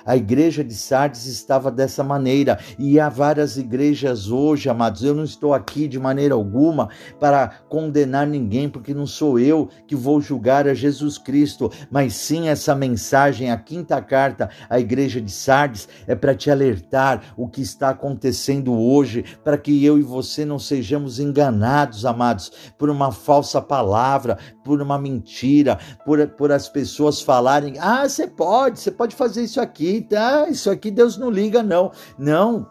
A 0.08 0.16
igreja 0.16 0.64
de 0.64 0.74
Sardes 0.74 1.26
estava 1.26 1.70
dessa 1.70 2.02
maneira. 2.02 2.58
E 2.80 2.98
há 2.98 3.10
várias 3.10 3.58
igrejas 3.58 4.32
hoje, 4.32 4.70
amados. 4.70 5.04
Eu 5.04 5.14
não 5.14 5.26
estou 5.26 5.54
aqui 5.54 5.86
de 5.86 6.00
maneira 6.00 6.34
alguma 6.34 6.88
para 7.20 7.50
condenar 7.68 8.26
ninguém, 8.26 8.70
porque 8.70 8.94
não 8.94 9.06
sou 9.06 9.38
eu 9.38 9.68
que 9.86 9.98
vou 9.98 10.22
julgar 10.22 10.66
a 10.66 10.74
Jesus 10.74 11.18
Cristo, 11.18 11.70
mas 11.92 12.14
sim 12.14 12.48
essa 12.48 12.74
mensagem, 12.74 13.52
a 13.52 13.58
quinta 13.58 14.02
carta 14.02 14.50
à 14.70 14.80
igreja 14.80 15.20
de 15.20 15.32
Sardes, 15.32 15.90
é 16.08 16.16
para 16.16 16.34
te 16.34 16.50
alertar 16.50 17.34
o 17.36 17.50
que 17.50 17.62
está 17.62 17.90
acontecendo 17.90 18.74
hoje, 18.74 19.26
para 19.44 19.58
que 19.58 19.84
eu 19.84 19.98
e 20.00 20.04
você 20.04 20.46
não 20.46 20.58
sejamos 20.58 21.20
enganados, 21.20 22.06
amados, 22.06 22.50
por 22.78 22.90
uma 22.90 23.12
falsa 23.12 23.62
palavra, 23.62 24.38
por 24.64 24.82
uma 24.82 24.98
mentira, 24.98 25.78
por, 26.06 26.26
por 26.30 26.50
as 26.50 26.70
pessoas 26.70 27.20
falarem: 27.22 27.74
ah, 27.80 28.08
você 28.08 28.26
pode, 28.26 28.80
você 28.80 28.92
pode 28.92 29.14
fazer 29.14 29.44
isso 29.44 29.60
aqui 29.60 29.97
tá, 30.02 30.48
isso 30.50 30.70
aqui 30.70 30.92
Deus 30.92 31.18
não 31.18 31.30
liga, 31.30 31.62
não. 31.64 31.92
Não, 32.18 32.68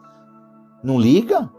não 0.83 0.99
liga? 0.99 1.51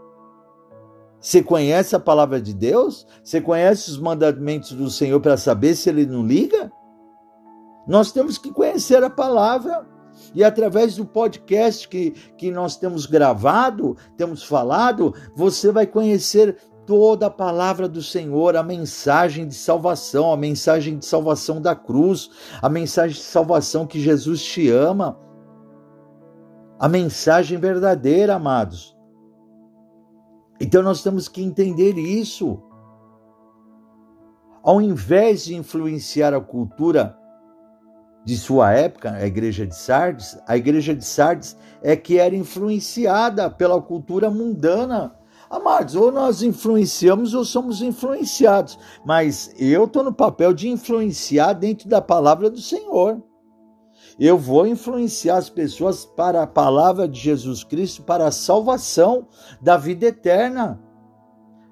Você 1.20 1.42
conhece 1.42 1.96
a 1.96 2.00
palavra 2.00 2.40
de 2.40 2.54
Deus? 2.54 3.06
Você 3.22 3.40
conhece 3.40 3.90
os 3.90 3.98
mandamentos 3.98 4.72
do 4.72 4.88
Senhor 4.88 5.20
para 5.20 5.36
saber 5.36 5.74
se 5.74 5.88
ele 5.88 6.06
não 6.06 6.24
liga? 6.24 6.70
Nós 7.86 8.12
temos 8.12 8.38
que 8.38 8.52
conhecer 8.52 9.02
a 9.02 9.10
palavra. 9.10 9.86
E 10.34 10.44
através 10.44 10.96
do 10.96 11.06
podcast 11.06 11.88
que, 11.88 12.10
que 12.36 12.50
nós 12.50 12.76
temos 12.76 13.06
gravado, 13.06 13.96
temos 14.16 14.42
falado, 14.42 15.14
você 15.34 15.70
vai 15.72 15.86
conhecer 15.86 16.56
toda 16.86 17.26
a 17.26 17.30
palavra 17.30 17.88
do 17.88 18.02
Senhor, 18.02 18.56
a 18.56 18.62
mensagem 18.62 19.46
de 19.46 19.54
salvação, 19.54 20.32
a 20.32 20.36
mensagem 20.36 20.98
de 20.98 21.04
salvação 21.04 21.60
da 21.60 21.74
cruz, 21.74 22.30
a 22.62 22.68
mensagem 22.68 23.16
de 23.16 23.22
salvação 23.22 23.86
que 23.86 24.00
Jesus 24.00 24.42
te 24.42 24.70
ama 24.70 25.18
a 26.78 26.88
mensagem 26.88 27.58
verdadeira, 27.58 28.36
amados. 28.36 28.96
Então 30.60 30.82
nós 30.82 31.02
temos 31.02 31.28
que 31.28 31.42
entender 31.42 31.98
isso. 31.98 32.62
Ao 34.62 34.80
invés 34.80 35.44
de 35.44 35.56
influenciar 35.56 36.34
a 36.34 36.40
cultura 36.40 37.16
de 38.24 38.36
sua 38.36 38.72
época, 38.72 39.12
a 39.12 39.26
igreja 39.26 39.66
de 39.66 39.74
Sardes, 39.74 40.38
a 40.46 40.56
igreja 40.56 40.94
de 40.94 41.04
Sardes 41.04 41.56
é 41.82 41.96
que 41.96 42.18
era 42.18 42.36
influenciada 42.36 43.48
pela 43.48 43.80
cultura 43.80 44.30
mundana. 44.30 45.14
Amados, 45.48 45.94
ou 45.94 46.12
nós 46.12 46.42
influenciamos 46.42 47.32
ou 47.32 47.42
somos 47.42 47.80
influenciados, 47.80 48.78
mas 49.04 49.54
eu 49.58 49.84
estou 49.84 50.04
no 50.04 50.12
papel 50.12 50.52
de 50.52 50.68
influenciar 50.68 51.54
dentro 51.54 51.88
da 51.88 52.02
palavra 52.02 52.50
do 52.50 52.60
Senhor. 52.60 53.22
Eu 54.18 54.36
vou 54.36 54.66
influenciar 54.66 55.36
as 55.36 55.48
pessoas 55.48 56.04
para 56.04 56.42
a 56.42 56.46
palavra 56.46 57.06
de 57.06 57.20
Jesus 57.20 57.62
Cristo, 57.62 58.02
para 58.02 58.26
a 58.26 58.32
salvação 58.32 59.28
da 59.60 59.76
vida 59.76 60.06
eterna. 60.06 60.80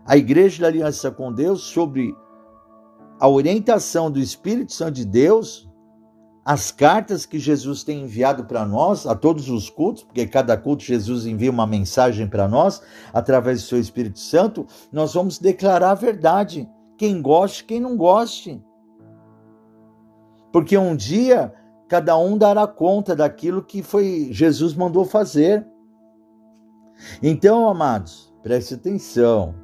A 0.06 0.16
Igreja 0.16 0.62
da 0.62 0.68
Aliança 0.68 1.10
com 1.10 1.32
Deus, 1.32 1.62
sobre 1.62 2.14
a 3.18 3.28
orientação 3.28 4.10
do 4.10 4.20
Espírito 4.20 4.72
Santo 4.72 4.92
de 4.92 5.04
Deus, 5.04 5.68
as 6.44 6.70
cartas 6.70 7.26
que 7.26 7.40
Jesus 7.40 7.82
tem 7.82 8.04
enviado 8.04 8.44
para 8.44 8.64
nós, 8.64 9.04
a 9.04 9.16
todos 9.16 9.50
os 9.50 9.68
cultos, 9.68 10.04
porque 10.04 10.24
cada 10.28 10.56
culto 10.56 10.84
Jesus 10.84 11.26
envia 11.26 11.50
uma 11.50 11.66
mensagem 11.66 12.28
para 12.28 12.46
nós, 12.46 12.80
através 13.12 13.62
do 13.62 13.66
seu 13.66 13.80
Espírito 13.80 14.20
Santo, 14.20 14.64
nós 14.92 15.14
vamos 15.14 15.40
declarar 15.40 15.90
a 15.90 15.94
verdade. 15.94 16.70
Quem 16.96 17.20
goste, 17.20 17.64
quem 17.64 17.80
não 17.80 17.96
goste. 17.96 18.62
Porque 20.52 20.78
um 20.78 20.94
dia 20.94 21.52
cada 21.88 22.16
um 22.18 22.36
dará 22.36 22.66
conta 22.66 23.14
daquilo 23.14 23.62
que 23.62 23.82
foi 23.82 24.28
Jesus 24.32 24.74
mandou 24.74 25.04
fazer. 25.04 25.66
Então, 27.22 27.68
amados, 27.68 28.34
preste 28.42 28.74
atenção. 28.74 29.54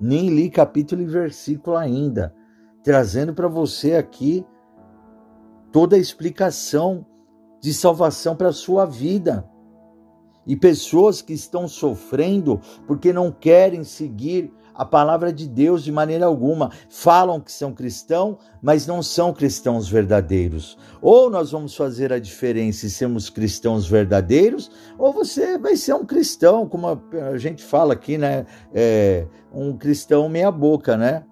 Nem 0.00 0.28
li 0.28 0.50
capítulo 0.50 1.02
e 1.02 1.06
versículo 1.06 1.76
ainda, 1.76 2.34
trazendo 2.82 3.32
para 3.32 3.48
você 3.48 3.94
aqui 3.94 4.44
toda 5.72 5.96
a 5.96 5.98
explicação 5.98 7.06
de 7.60 7.72
salvação 7.72 8.36
para 8.36 8.48
a 8.48 8.52
sua 8.52 8.84
vida. 8.84 9.48
E 10.46 10.54
pessoas 10.54 11.22
que 11.22 11.32
estão 11.32 11.66
sofrendo 11.66 12.60
porque 12.86 13.12
não 13.12 13.32
querem 13.32 13.82
seguir 13.82 14.52
a 14.74 14.84
palavra 14.84 15.32
de 15.32 15.48
Deus 15.48 15.84
de 15.84 15.92
maneira 15.92 16.26
alguma. 16.26 16.70
Falam 16.88 17.40
que 17.40 17.52
são 17.52 17.72
cristãos, 17.72 18.36
mas 18.60 18.86
não 18.86 19.02
são 19.02 19.32
cristãos 19.32 19.88
verdadeiros. 19.88 20.76
Ou 21.00 21.30
nós 21.30 21.52
vamos 21.52 21.76
fazer 21.76 22.12
a 22.12 22.18
diferença 22.18 22.86
e 22.86 22.90
sermos 22.90 23.30
cristãos 23.30 23.86
verdadeiros, 23.86 24.70
ou 24.98 25.12
você 25.12 25.56
vai 25.56 25.76
ser 25.76 25.94
um 25.94 26.04
cristão, 26.04 26.68
como 26.68 26.88
a 26.88 27.38
gente 27.38 27.62
fala 27.62 27.92
aqui, 27.92 28.18
né? 28.18 28.44
É, 28.72 29.26
um 29.52 29.76
cristão 29.76 30.28
meia-boca, 30.28 30.96
né? 30.96 31.24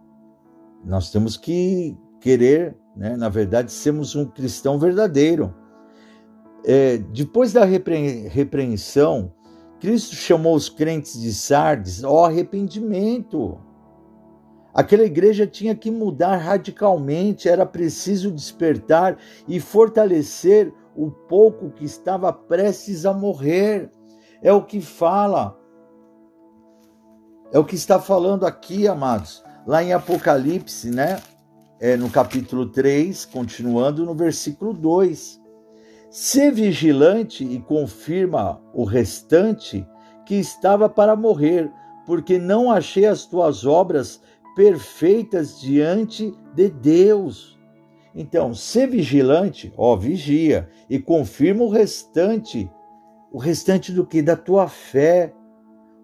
Nós 0.84 1.10
temos 1.10 1.36
que 1.36 1.96
querer, 2.20 2.76
né? 2.96 3.16
na 3.16 3.28
verdade, 3.28 3.72
sermos 3.72 4.14
um 4.14 4.24
cristão 4.24 4.78
verdadeiro. 4.78 5.54
É, 6.64 6.98
depois 6.98 7.52
da 7.52 7.64
repreensão 7.64 9.32
Cristo 9.82 10.14
chamou 10.14 10.54
os 10.54 10.68
crentes 10.68 11.20
de 11.20 11.34
Sardes 11.34 12.04
ao 12.04 12.24
arrependimento. 12.24 13.58
Aquela 14.72 15.02
igreja 15.02 15.44
tinha 15.44 15.74
que 15.74 15.90
mudar 15.90 16.36
radicalmente, 16.36 17.48
era 17.48 17.66
preciso 17.66 18.30
despertar 18.30 19.18
e 19.48 19.58
fortalecer 19.58 20.72
o 20.94 21.10
pouco 21.10 21.68
que 21.72 21.84
estava 21.84 22.32
prestes 22.32 23.04
a 23.04 23.12
morrer. 23.12 23.90
É 24.40 24.52
o 24.52 24.62
que 24.62 24.80
fala, 24.80 25.58
é 27.50 27.58
o 27.58 27.64
que 27.64 27.74
está 27.74 27.98
falando 27.98 28.46
aqui, 28.46 28.86
amados, 28.86 29.42
lá 29.66 29.82
em 29.82 29.92
Apocalipse, 29.92 30.92
né? 30.92 31.20
É, 31.80 31.96
no 31.96 32.08
capítulo 32.08 32.66
3, 32.66 33.24
continuando 33.24 34.06
no 34.06 34.14
versículo 34.14 34.72
2. 34.72 35.41
Se 36.12 36.50
vigilante 36.50 37.42
e 37.42 37.58
confirma 37.58 38.60
o 38.74 38.84
restante 38.84 39.88
que 40.26 40.34
estava 40.34 40.86
para 40.86 41.16
morrer, 41.16 41.72
porque 42.04 42.36
não 42.36 42.70
achei 42.70 43.06
as 43.06 43.24
tuas 43.24 43.64
obras 43.64 44.20
perfeitas 44.54 45.58
diante 45.58 46.34
de 46.54 46.68
Deus. 46.68 47.58
Então, 48.14 48.52
ser 48.52 48.88
vigilante, 48.88 49.72
ó, 49.74 49.96
vigia 49.96 50.68
e 50.90 50.98
confirma 50.98 51.64
o 51.64 51.70
restante, 51.70 52.70
o 53.32 53.38
restante 53.38 53.90
do 53.90 54.04
que? 54.04 54.20
Da 54.20 54.36
tua 54.36 54.68
fé, 54.68 55.32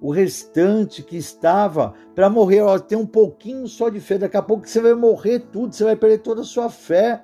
o 0.00 0.10
restante 0.10 1.02
que 1.02 1.18
estava 1.18 1.92
para 2.14 2.30
morrer. 2.30 2.62
Ó, 2.62 2.78
tem 2.78 2.96
um 2.96 3.06
pouquinho 3.06 3.68
só 3.68 3.90
de 3.90 4.00
fé, 4.00 4.16
daqui 4.16 4.38
a 4.38 4.42
pouco 4.42 4.66
você 4.66 4.80
vai 4.80 4.94
morrer 4.94 5.40
tudo, 5.52 5.74
você 5.74 5.84
vai 5.84 5.96
perder 5.96 6.20
toda 6.20 6.40
a 6.40 6.44
sua 6.44 6.70
fé. 6.70 7.22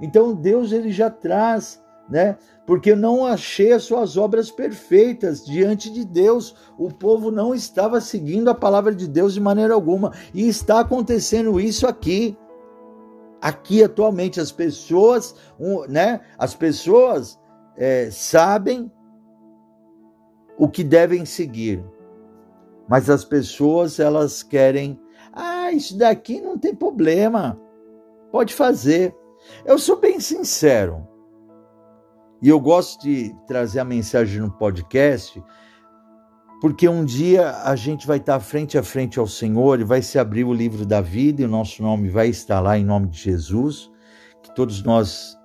Então, 0.00 0.34
Deus 0.34 0.72
ele 0.72 0.90
já 0.90 1.10
traz 1.10 1.84
né? 2.08 2.36
Porque 2.66 2.94
não 2.94 3.24
achei 3.24 3.72
as 3.72 3.84
suas 3.84 4.16
obras 4.16 4.50
perfeitas 4.50 5.44
diante 5.44 5.90
de 5.90 6.04
Deus. 6.04 6.54
O 6.78 6.88
povo 6.92 7.30
não 7.30 7.54
estava 7.54 8.00
seguindo 8.00 8.48
a 8.48 8.54
palavra 8.54 8.94
de 8.94 9.06
Deus 9.06 9.34
de 9.34 9.40
maneira 9.40 9.74
alguma. 9.74 10.12
E 10.34 10.48
está 10.48 10.80
acontecendo 10.80 11.60
isso 11.60 11.86
aqui. 11.86 12.36
Aqui 13.40 13.84
atualmente 13.84 14.40
as 14.40 14.50
pessoas, 14.50 15.34
né? 15.88 16.20
As 16.38 16.54
pessoas 16.54 17.38
é, 17.76 18.10
sabem 18.10 18.90
o 20.58 20.68
que 20.68 20.82
devem 20.82 21.24
seguir, 21.24 21.84
mas 22.88 23.10
as 23.10 23.24
pessoas 23.24 24.00
elas 24.00 24.42
querem, 24.42 24.98
ah, 25.32 25.70
isso 25.70 25.96
daqui 25.98 26.40
não 26.40 26.58
tem 26.58 26.74
problema, 26.74 27.60
pode 28.32 28.54
fazer. 28.54 29.14
Eu 29.64 29.78
sou 29.78 29.98
bem 29.98 30.18
sincero. 30.18 31.06
E 32.42 32.48
eu 32.48 32.60
gosto 32.60 33.02
de 33.02 33.34
trazer 33.46 33.80
a 33.80 33.84
mensagem 33.84 34.40
no 34.40 34.50
podcast, 34.50 35.42
porque 36.60 36.88
um 36.88 37.04
dia 37.04 37.50
a 37.62 37.74
gente 37.74 38.06
vai 38.06 38.18
estar 38.18 38.38
frente 38.40 38.76
a 38.76 38.82
frente 38.82 39.18
ao 39.18 39.26
Senhor 39.26 39.80
e 39.80 39.84
vai 39.84 40.02
se 40.02 40.18
abrir 40.18 40.44
o 40.44 40.52
livro 40.52 40.84
da 40.84 41.00
vida 41.00 41.42
e 41.42 41.44
o 41.44 41.48
nosso 41.48 41.82
nome 41.82 42.10
vai 42.10 42.28
estar 42.28 42.60
lá 42.60 42.78
em 42.78 42.84
nome 42.84 43.08
de 43.08 43.18
Jesus, 43.18 43.90
que 44.42 44.54
todos 44.54 44.82
nós 44.82 45.36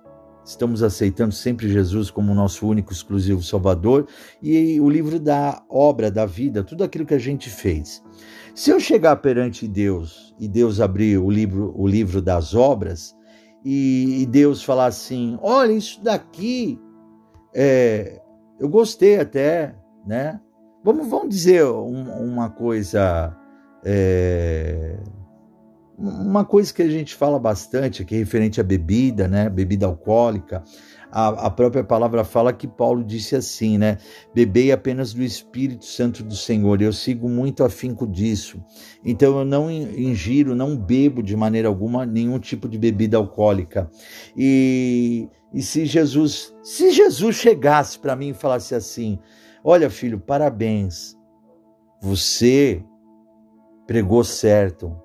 estamos 0.44 0.82
aceitando 0.82 1.32
sempre 1.32 1.68
Jesus 1.68 2.10
como 2.10 2.34
nosso 2.34 2.66
único 2.66 2.92
exclusivo 2.92 3.42
Salvador 3.42 4.06
e 4.42 4.80
o 4.80 4.90
livro 4.90 5.18
da 5.18 5.62
obra 5.70 6.10
da 6.10 6.26
vida, 6.26 6.64
tudo 6.64 6.84
aquilo 6.84 7.06
que 7.06 7.14
a 7.14 7.18
gente 7.18 7.48
fez. 7.48 8.02
Se 8.54 8.70
eu 8.70 8.78
chegar 8.78 9.16
perante 9.16 9.66
Deus 9.66 10.34
e 10.38 10.46
Deus 10.46 10.80
abrir 10.80 11.18
o 11.18 11.30
livro, 11.30 11.72
o 11.74 11.86
livro 11.86 12.20
das 12.20 12.54
obras, 12.54 13.14
e, 13.64 14.26
Deus 14.26 14.62
falar 14.62 14.86
assim: 14.86 15.38
olha, 15.40 15.72
isso 15.72 16.02
daqui 16.02 16.80
é, 17.54 18.20
eu 18.58 18.68
gostei 18.68 19.18
até, 19.18 19.74
né? 20.06 20.40
Vamos, 20.84 21.08
vamos 21.08 21.28
dizer 21.28 21.64
um, 21.64 22.32
uma 22.32 22.50
coisa. 22.50 23.36
É, 23.84 24.96
uma 26.02 26.44
coisa 26.44 26.74
que 26.74 26.82
a 26.82 26.90
gente 26.90 27.14
fala 27.14 27.38
bastante 27.38 28.02
aqui 28.02 28.16
referente 28.16 28.60
à 28.60 28.64
bebida, 28.64 29.28
né? 29.28 29.48
Bebida 29.48 29.86
alcoólica. 29.86 30.64
A, 31.12 31.28
a, 31.46 31.50
própria 31.50 31.84
palavra 31.84 32.24
fala 32.24 32.52
que 32.52 32.66
Paulo 32.66 33.04
disse 33.04 33.36
assim, 33.36 33.78
né? 33.78 33.98
Bebei 34.34 34.72
apenas 34.72 35.12
do 35.12 35.22
Espírito 35.22 35.84
Santo 35.84 36.24
do 36.24 36.34
Senhor. 36.34 36.82
Eu 36.82 36.92
sigo 36.92 37.28
muito 37.28 37.62
afinco 37.62 38.04
disso. 38.04 38.60
Então 39.04 39.38
eu 39.38 39.44
não 39.44 39.70
ingiro, 39.70 40.56
não 40.56 40.76
bebo 40.76 41.22
de 41.22 41.36
maneira 41.36 41.68
alguma 41.68 42.04
nenhum 42.04 42.38
tipo 42.40 42.68
de 42.68 42.78
bebida 42.78 43.16
alcoólica. 43.16 43.88
E, 44.36 45.28
e 45.54 45.62
se 45.62 45.86
Jesus, 45.86 46.52
se 46.64 46.90
Jesus 46.90 47.36
chegasse 47.36 47.96
para 47.98 48.16
mim 48.16 48.30
e 48.30 48.34
falasse 48.34 48.74
assim: 48.74 49.20
"Olha, 49.62 49.88
filho, 49.88 50.18
parabéns. 50.18 51.16
Você 52.00 52.82
pregou 53.86 54.24
certo. 54.24 55.01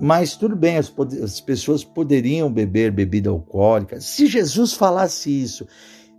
Mas 0.00 0.34
tudo 0.34 0.56
bem, 0.56 0.78
as, 0.78 0.90
as 1.22 1.40
pessoas 1.40 1.84
poderiam 1.84 2.50
beber 2.50 2.90
bebida 2.90 3.28
alcoólica. 3.28 4.00
Se 4.00 4.26
Jesus 4.26 4.72
falasse 4.72 5.30
isso, 5.30 5.66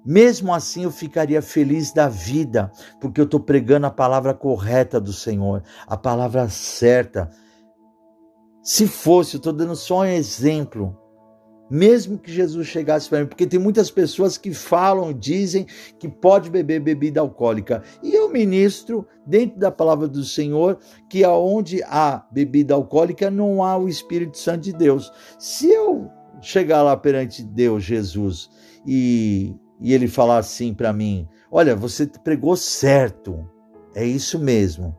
mesmo 0.05 0.53
assim 0.53 0.83
eu 0.83 0.91
ficaria 0.91 1.41
feliz 1.41 1.91
da 1.91 2.07
vida, 2.07 2.71
porque 2.99 3.19
eu 3.19 3.25
estou 3.25 3.39
pregando 3.39 3.87
a 3.87 3.91
palavra 3.91 4.35
correta 4.35 5.01
do 5.01 5.11
Senhor, 5.11 5.63
a 5.87 5.97
palavra 5.97 6.47
certa. 6.47 7.31
Se 8.61 8.87
fosse, 8.87 9.35
eu 9.35 9.39
estou 9.39 9.51
dando 9.51 9.75
só 9.75 10.01
um 10.01 10.05
exemplo, 10.05 10.95
mesmo 11.71 12.17
que 12.17 12.29
Jesus 12.29 12.67
chegasse 12.67 13.07
para 13.07 13.21
mim, 13.21 13.27
porque 13.27 13.47
tem 13.47 13.57
muitas 13.57 13.89
pessoas 13.89 14.37
que 14.37 14.53
falam, 14.53 15.13
dizem 15.13 15.65
que 15.97 16.09
pode 16.09 16.49
beber 16.49 16.81
bebida 16.81 17.21
alcoólica. 17.21 17.81
E 18.03 18.13
eu 18.13 18.29
ministro 18.29 19.07
dentro 19.25 19.57
da 19.57 19.71
palavra 19.71 20.05
do 20.05 20.21
Senhor 20.21 20.79
que 21.09 21.23
aonde 21.23 21.81
há 21.83 22.27
bebida 22.29 22.73
alcoólica 22.73 23.31
não 23.31 23.63
há 23.63 23.77
o 23.77 23.87
Espírito 23.87 24.37
Santo 24.37 24.63
de 24.63 24.73
Deus. 24.73 25.09
Se 25.39 25.71
eu 25.71 26.09
chegar 26.41 26.83
lá 26.83 26.97
perante 26.97 27.41
Deus, 27.41 27.85
Jesus, 27.85 28.49
e, 28.85 29.55
e 29.79 29.93
ele 29.93 30.09
falar 30.09 30.39
assim 30.39 30.73
para 30.73 30.91
mim: 30.91 31.25
Olha, 31.49 31.73
você 31.73 32.05
pregou 32.05 32.57
certo, 32.57 33.49
é 33.95 34.05
isso 34.05 34.37
mesmo 34.37 34.93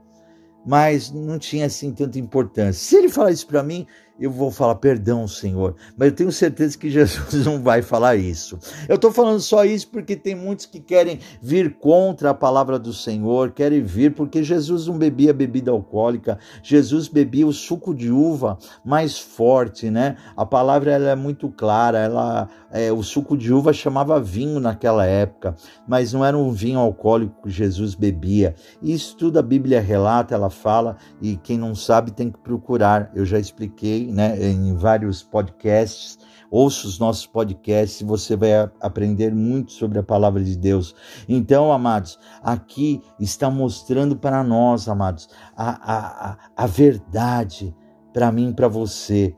mas 0.64 1.10
não 1.10 1.38
tinha 1.38 1.66
assim 1.66 1.92
tanta 1.92 2.18
importância. 2.18 2.74
Se 2.74 2.96
ele 2.96 3.08
falar 3.08 3.32
isso 3.32 3.46
para 3.46 3.62
mim, 3.62 3.86
eu 4.18 4.30
vou 4.30 4.50
falar 4.50 4.76
perdão, 4.76 5.26
Senhor, 5.26 5.74
mas 5.96 6.08
eu 6.08 6.14
tenho 6.14 6.32
certeza 6.32 6.76
que 6.76 6.88
Jesus 6.90 7.44
não 7.46 7.62
vai 7.62 7.82
falar 7.82 8.16
isso. 8.16 8.58
Eu 8.88 8.96
estou 8.96 9.12
falando 9.12 9.40
só 9.40 9.64
isso 9.64 9.88
porque 9.88 10.16
tem 10.16 10.34
muitos 10.34 10.66
que 10.66 10.80
querem 10.80 11.18
vir 11.40 11.74
contra 11.78 12.30
a 12.30 12.34
palavra 12.34 12.78
do 12.78 12.92
Senhor, 12.92 13.52
querem 13.52 13.82
vir 13.82 14.14
porque 14.14 14.42
Jesus 14.42 14.86
não 14.86 14.98
bebia 14.98 15.32
bebida 15.32 15.70
alcoólica, 15.70 16.38
Jesus 16.62 17.08
bebia 17.08 17.46
o 17.46 17.52
suco 17.52 17.94
de 17.94 18.10
uva 18.10 18.58
mais 18.84 19.18
forte, 19.18 19.90
né? 19.90 20.16
A 20.36 20.44
palavra 20.44 20.92
ela 20.92 21.10
é 21.10 21.16
muito 21.16 21.48
clara, 21.48 21.98
ela 21.98 22.48
é, 22.72 22.90
o 22.90 23.02
suco 23.02 23.36
de 23.36 23.52
uva 23.52 23.72
chamava 23.72 24.18
vinho 24.18 24.58
naquela 24.58 25.04
época, 25.04 25.54
mas 25.86 26.12
não 26.12 26.24
era 26.24 26.36
um 26.36 26.50
vinho 26.50 26.78
alcoólico 26.78 27.42
que 27.42 27.50
Jesus 27.50 27.94
bebia. 27.94 28.54
Isso 28.82 29.16
tudo 29.16 29.38
a 29.38 29.42
Bíblia 29.42 29.80
relata, 29.80 30.34
ela 30.34 30.48
fala 30.48 30.96
e 31.20 31.36
quem 31.36 31.58
não 31.58 31.74
sabe 31.74 32.10
tem 32.10 32.30
que 32.30 32.38
procurar. 32.38 33.10
Eu 33.14 33.24
já 33.26 33.38
expliquei 33.38 34.01
né, 34.10 34.36
em 34.50 34.74
vários 34.74 35.22
podcasts. 35.22 36.18
Ouça 36.50 36.86
os 36.86 36.98
nossos 36.98 37.26
podcasts 37.26 38.06
você 38.06 38.36
vai 38.36 38.52
aprender 38.80 39.34
muito 39.34 39.72
sobre 39.72 39.98
a 39.98 40.02
palavra 40.02 40.42
de 40.44 40.56
Deus. 40.56 40.94
Então, 41.28 41.72
amados, 41.72 42.18
aqui 42.42 43.00
está 43.18 43.50
mostrando 43.50 44.16
para 44.16 44.44
nós, 44.44 44.86
amados, 44.88 45.28
a, 45.56 45.92
a, 45.94 46.38
a 46.54 46.66
verdade 46.66 47.74
para 48.12 48.30
mim 48.30 48.52
para 48.52 48.68
você 48.68 49.34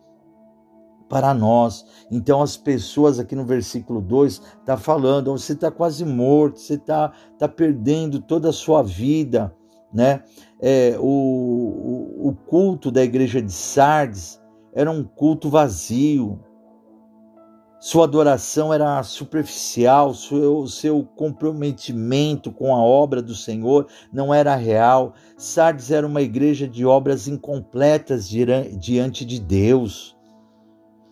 para 1.08 1.32
nós. 1.32 1.84
Então 2.10 2.42
as 2.42 2.56
pessoas 2.56 3.20
aqui 3.20 3.36
no 3.36 3.44
versículo 3.44 4.00
2 4.00 4.42
tá 4.64 4.76
falando, 4.76 5.30
você 5.30 5.52
está 5.52 5.70
quase 5.70 6.04
morto, 6.04 6.58
você 6.58 6.74
está 6.74 7.12
tá 7.38 7.46
perdendo 7.48 8.20
toda 8.20 8.48
a 8.48 8.52
sua 8.52 8.82
vida, 8.82 9.54
né? 9.92 10.24
É, 10.60 10.96
o, 10.98 11.06
o, 11.06 12.28
o 12.30 12.34
culto 12.34 12.90
da 12.90 13.04
igreja 13.04 13.40
de 13.40 13.52
Sardes 13.52 14.40
era 14.74 14.90
um 14.90 15.04
culto 15.04 15.48
vazio. 15.48 16.40
Sua 17.78 18.04
adoração 18.04 18.72
era 18.72 19.02
superficial, 19.02 20.14
seu, 20.14 20.66
seu 20.66 21.04
comprometimento 21.04 22.50
com 22.50 22.74
a 22.74 22.78
obra 22.78 23.20
do 23.20 23.34
Senhor 23.34 23.86
não 24.10 24.32
era 24.32 24.56
real. 24.56 25.12
Sardes 25.36 25.90
era 25.90 26.06
uma 26.06 26.22
igreja 26.22 26.66
de 26.66 26.86
obras 26.86 27.28
incompletas 27.28 28.26
diante 28.26 29.24
de 29.24 29.38
Deus. 29.38 30.14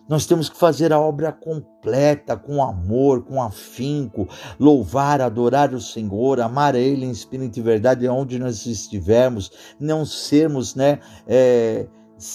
Nós 0.09 0.25
temos 0.25 0.49
que 0.49 0.57
fazer 0.57 0.91
a 0.91 0.99
obra 0.99 1.31
completa, 1.31 2.35
com 2.35 2.61
amor, 2.61 3.23
com 3.23 3.41
afinco, 3.41 4.27
louvar, 4.59 5.21
adorar 5.21 5.73
o 5.73 5.79
Senhor, 5.79 6.41
amar 6.41 6.75
a 6.75 6.79
Ele 6.79 7.05
em 7.05 7.11
espírito 7.11 7.57
e 7.57 7.61
verdade, 7.61 8.07
onde 8.07 8.37
nós 8.37 8.65
estivermos, 8.65 9.51
não 9.79 10.05
sermos, 10.05 10.75
né? 10.75 10.99
É, 11.25 11.87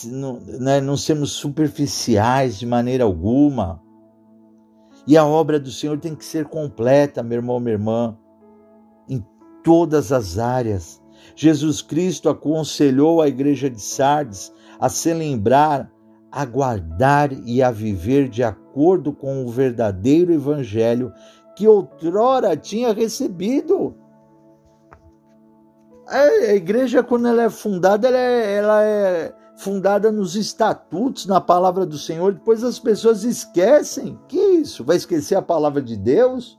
não, 0.07 0.41
né, 0.41 0.81
não 0.81 0.97
sermos 0.97 1.33
superficiais 1.33 2.59
de 2.59 2.67
maneira 2.67 3.05
alguma. 3.05 3.83
E 5.07 5.17
a 5.17 5.25
obra 5.25 5.59
do 5.59 5.71
Senhor 5.71 5.99
tem 5.99 6.15
que 6.15 6.25
ser 6.25 6.47
completa, 6.47 7.23
meu 7.23 7.39
irmão, 7.39 7.59
minha 7.59 7.75
irmã, 7.75 8.17
em 9.09 9.25
todas 9.65 10.13
as 10.13 10.39
áreas. 10.39 11.01
Jesus 11.35 11.81
Cristo 11.81 12.29
aconselhou 12.29 13.23
a 13.23 13.29
igreja 13.29 13.71
de 13.71 13.81
Sardes 13.81 14.53
a 14.79 14.89
se 14.89 15.13
lembrar, 15.13 15.91
a 16.31 16.45
guardar 16.45 17.33
e 17.33 17.63
a 17.63 17.71
viver 17.71 18.29
de 18.29 18.43
acordo 18.43 19.13
com 19.13 19.45
o 19.45 19.49
verdadeiro 19.49 20.33
evangelho 20.33 21.13
que 21.57 21.67
outrora 21.67 22.57
tinha 22.57 22.93
recebido. 22.93 23.97
A 26.07 26.55
igreja, 26.55 27.03
quando 27.03 27.29
ela 27.29 27.43
é 27.43 27.51
fundada, 27.51 28.09
ela 28.09 28.19
é, 28.19 28.55
ela 28.57 28.83
é 28.83 29.35
fundada 29.59 30.11
nos 30.13 30.37
estatutos, 30.37 31.27
na 31.27 31.41
palavra 31.41 31.85
do 31.85 31.99
Senhor. 31.99 32.33
Depois 32.33 32.63
as 32.65 32.79
pessoas 32.79 33.25
esquecem. 33.25 34.19
Que 34.29 34.39
isso? 34.39 34.85
Vai 34.85 34.97
esquecer 34.97 35.35
a 35.35 35.43
palavra 35.43 35.83
de 35.83 35.97
Deus? 35.97 36.59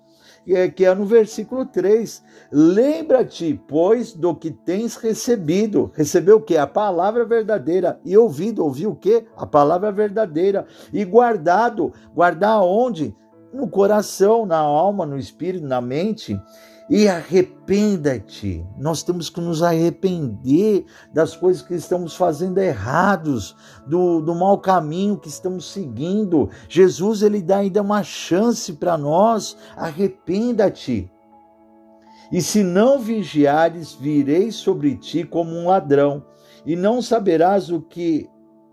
que 0.75 0.83
é 0.83 0.95
no 0.95 1.05
versículo 1.05 1.63
3. 1.65 2.23
Lembra-te, 2.51 3.61
pois, 3.67 4.13
do 4.13 4.33
que 4.33 4.49
tens 4.49 4.95
recebido. 4.95 5.91
Recebeu 5.93 6.37
o 6.37 6.41
que? 6.41 6.57
A 6.57 6.65
palavra 6.65 7.23
verdadeira. 7.23 7.99
E 8.03 8.17
ouvido, 8.17 8.63
ouviu 8.63 8.91
o 8.91 8.95
que? 8.95 9.25
A 9.37 9.45
palavra 9.45 9.91
verdadeira. 9.91 10.65
E 10.91 11.05
guardado. 11.05 11.93
Guardar 12.15 12.63
onde? 12.63 13.15
No 13.53 13.67
coração, 13.67 14.45
na 14.45 14.57
alma, 14.57 15.05
no 15.05 15.17
espírito, 15.17 15.67
na 15.67 15.81
mente 15.81 16.39
e 16.89 17.07
arrependa-te. 17.07 18.65
Nós 18.77 19.03
temos 19.03 19.29
que 19.29 19.39
nos 19.39 19.61
arrepender 19.61 20.85
das 21.13 21.35
coisas 21.35 21.61
que 21.61 21.75
estamos 21.75 22.15
fazendo 22.15 22.57
errados, 22.57 23.55
do, 23.85 24.21
do 24.21 24.33
mau 24.33 24.57
caminho 24.57 25.17
que 25.17 25.27
estamos 25.27 25.71
seguindo. 25.71 26.49
Jesus 26.67 27.21
ele 27.21 27.41
dá 27.41 27.57
ainda 27.57 27.81
uma 27.81 28.01
chance 28.01 28.73
para 28.73 28.97
nós. 28.97 29.55
Arrependa-te. 29.77 31.11
E 32.31 32.41
se 32.41 32.63
não 32.63 32.99
vigiares, 32.99 33.93
virei 33.93 34.51
sobre 34.51 34.95
ti 34.95 35.23
como 35.23 35.51
um 35.51 35.67
ladrão, 35.67 36.23
e 36.65 36.75
não 36.75 37.01
saberás 37.01 37.71
o 37.71 37.81
que 37.81 38.29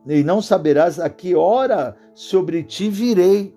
e 0.07 0.22
não 0.22 0.40
saberás 0.40 1.00
a 1.00 1.11
que 1.11 1.35
hora 1.35 1.96
sobre 2.14 2.62
ti 2.62 2.88
virei. 2.88 3.57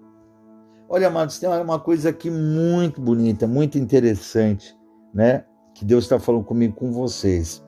Olha, 0.91 1.07
amados, 1.07 1.37
tem 1.37 1.47
uma 1.47 1.79
coisa 1.79 2.09
aqui 2.09 2.31
muito 2.31 2.99
bonita, 2.99 3.45
muito 3.45 3.77
interessante, 3.77 4.75
né? 5.13 5.45
Que 5.75 5.85
Deus 5.85 6.05
está 6.05 6.19
falando 6.19 6.43
comigo, 6.43 6.75
com 6.75 6.91
vocês. 6.91 7.63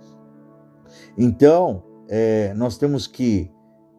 Então, 1.15 1.83
é, 2.09 2.51
nós 2.55 2.79
temos 2.79 3.05
que 3.05 3.51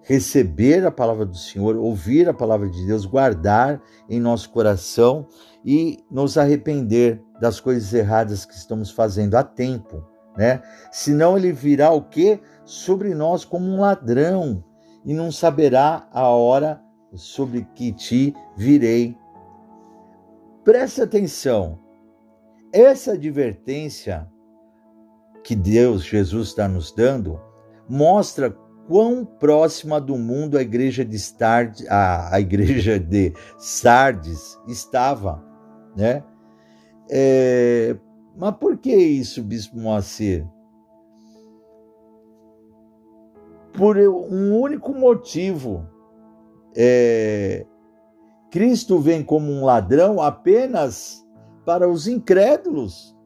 receber 0.03 0.85
a 0.85 0.91
palavra 0.91 1.25
do 1.25 1.37
Senhor, 1.37 1.77
ouvir 1.77 2.29
a 2.29 2.35
palavra 2.35 2.69
de 2.69 2.85
Deus, 2.85 3.07
guardar 3.07 3.81
em 4.11 4.19
nosso 4.19 4.51
coração 4.51 5.29
e 5.65 5.99
nos 6.11 6.37
arrepender 6.37 7.23
das 7.41 7.61
coisas 7.61 7.95
erradas 7.95 8.45
que 8.45 8.55
estamos 8.55 8.91
fazendo 8.91 9.37
a 9.37 9.45
tempo, 9.45 10.05
né? 10.37 10.61
Senão 10.91 11.37
ele 11.37 11.53
virá 11.53 11.93
o 11.93 12.03
que 12.03 12.41
sobre 12.65 13.15
nós 13.15 13.45
como 13.45 13.67
um 13.67 13.83
ladrão 13.83 14.65
e 15.05 15.15
não 15.15 15.31
saberá 15.31 16.09
a 16.11 16.27
hora 16.27 16.83
sobre 17.15 17.67
que 17.75 17.93
te 17.93 18.35
virei. 18.57 19.17
Preste 20.65 21.03
atenção. 21.03 21.79
Essa 22.73 23.13
advertência 23.13 24.31
que 25.43 25.55
Deus, 25.55 26.05
Jesus 26.05 26.49
está 26.49 26.69
nos 26.69 26.93
dando, 26.93 27.41
mostra 27.89 28.57
quão 28.87 29.25
próxima 29.25 30.01
do 30.01 30.17
mundo 30.17 30.57
a 30.57 30.63
igreja 30.63 31.05
de 31.05 31.19
Sardes, 31.19 31.87
a, 31.89 32.35
a 32.35 32.41
igreja 32.41 32.99
de 32.99 33.33
Sardes 33.59 34.59
estava, 34.67 35.45
né? 35.97 36.25
É, 37.11 37.97
mas 38.37 38.57
por 38.57 38.79
que 38.79 38.95
isso, 38.95 39.43
Bispo 39.43 39.79
Moacir? 39.79 40.47
Por 43.75 43.99
um 43.99 44.59
único 44.59 44.95
motivo. 44.95 45.87
É, 46.77 47.67
Cristo 48.51 48.99
vem 48.99 49.23
como 49.23 49.51
um 49.51 49.65
ladrão 49.65 50.21
apenas 50.21 51.27
para 51.65 51.89
os 51.89 52.07
incrédulos. 52.07 53.17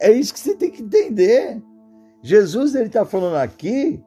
É 0.00 0.10
isso 0.10 0.34
que 0.34 0.40
você 0.40 0.54
tem 0.54 0.70
que 0.70 0.82
entender. 0.82 1.62
Jesus 2.22 2.74
ele 2.74 2.86
está 2.86 3.04
falando 3.04 3.36
aqui 3.36 4.02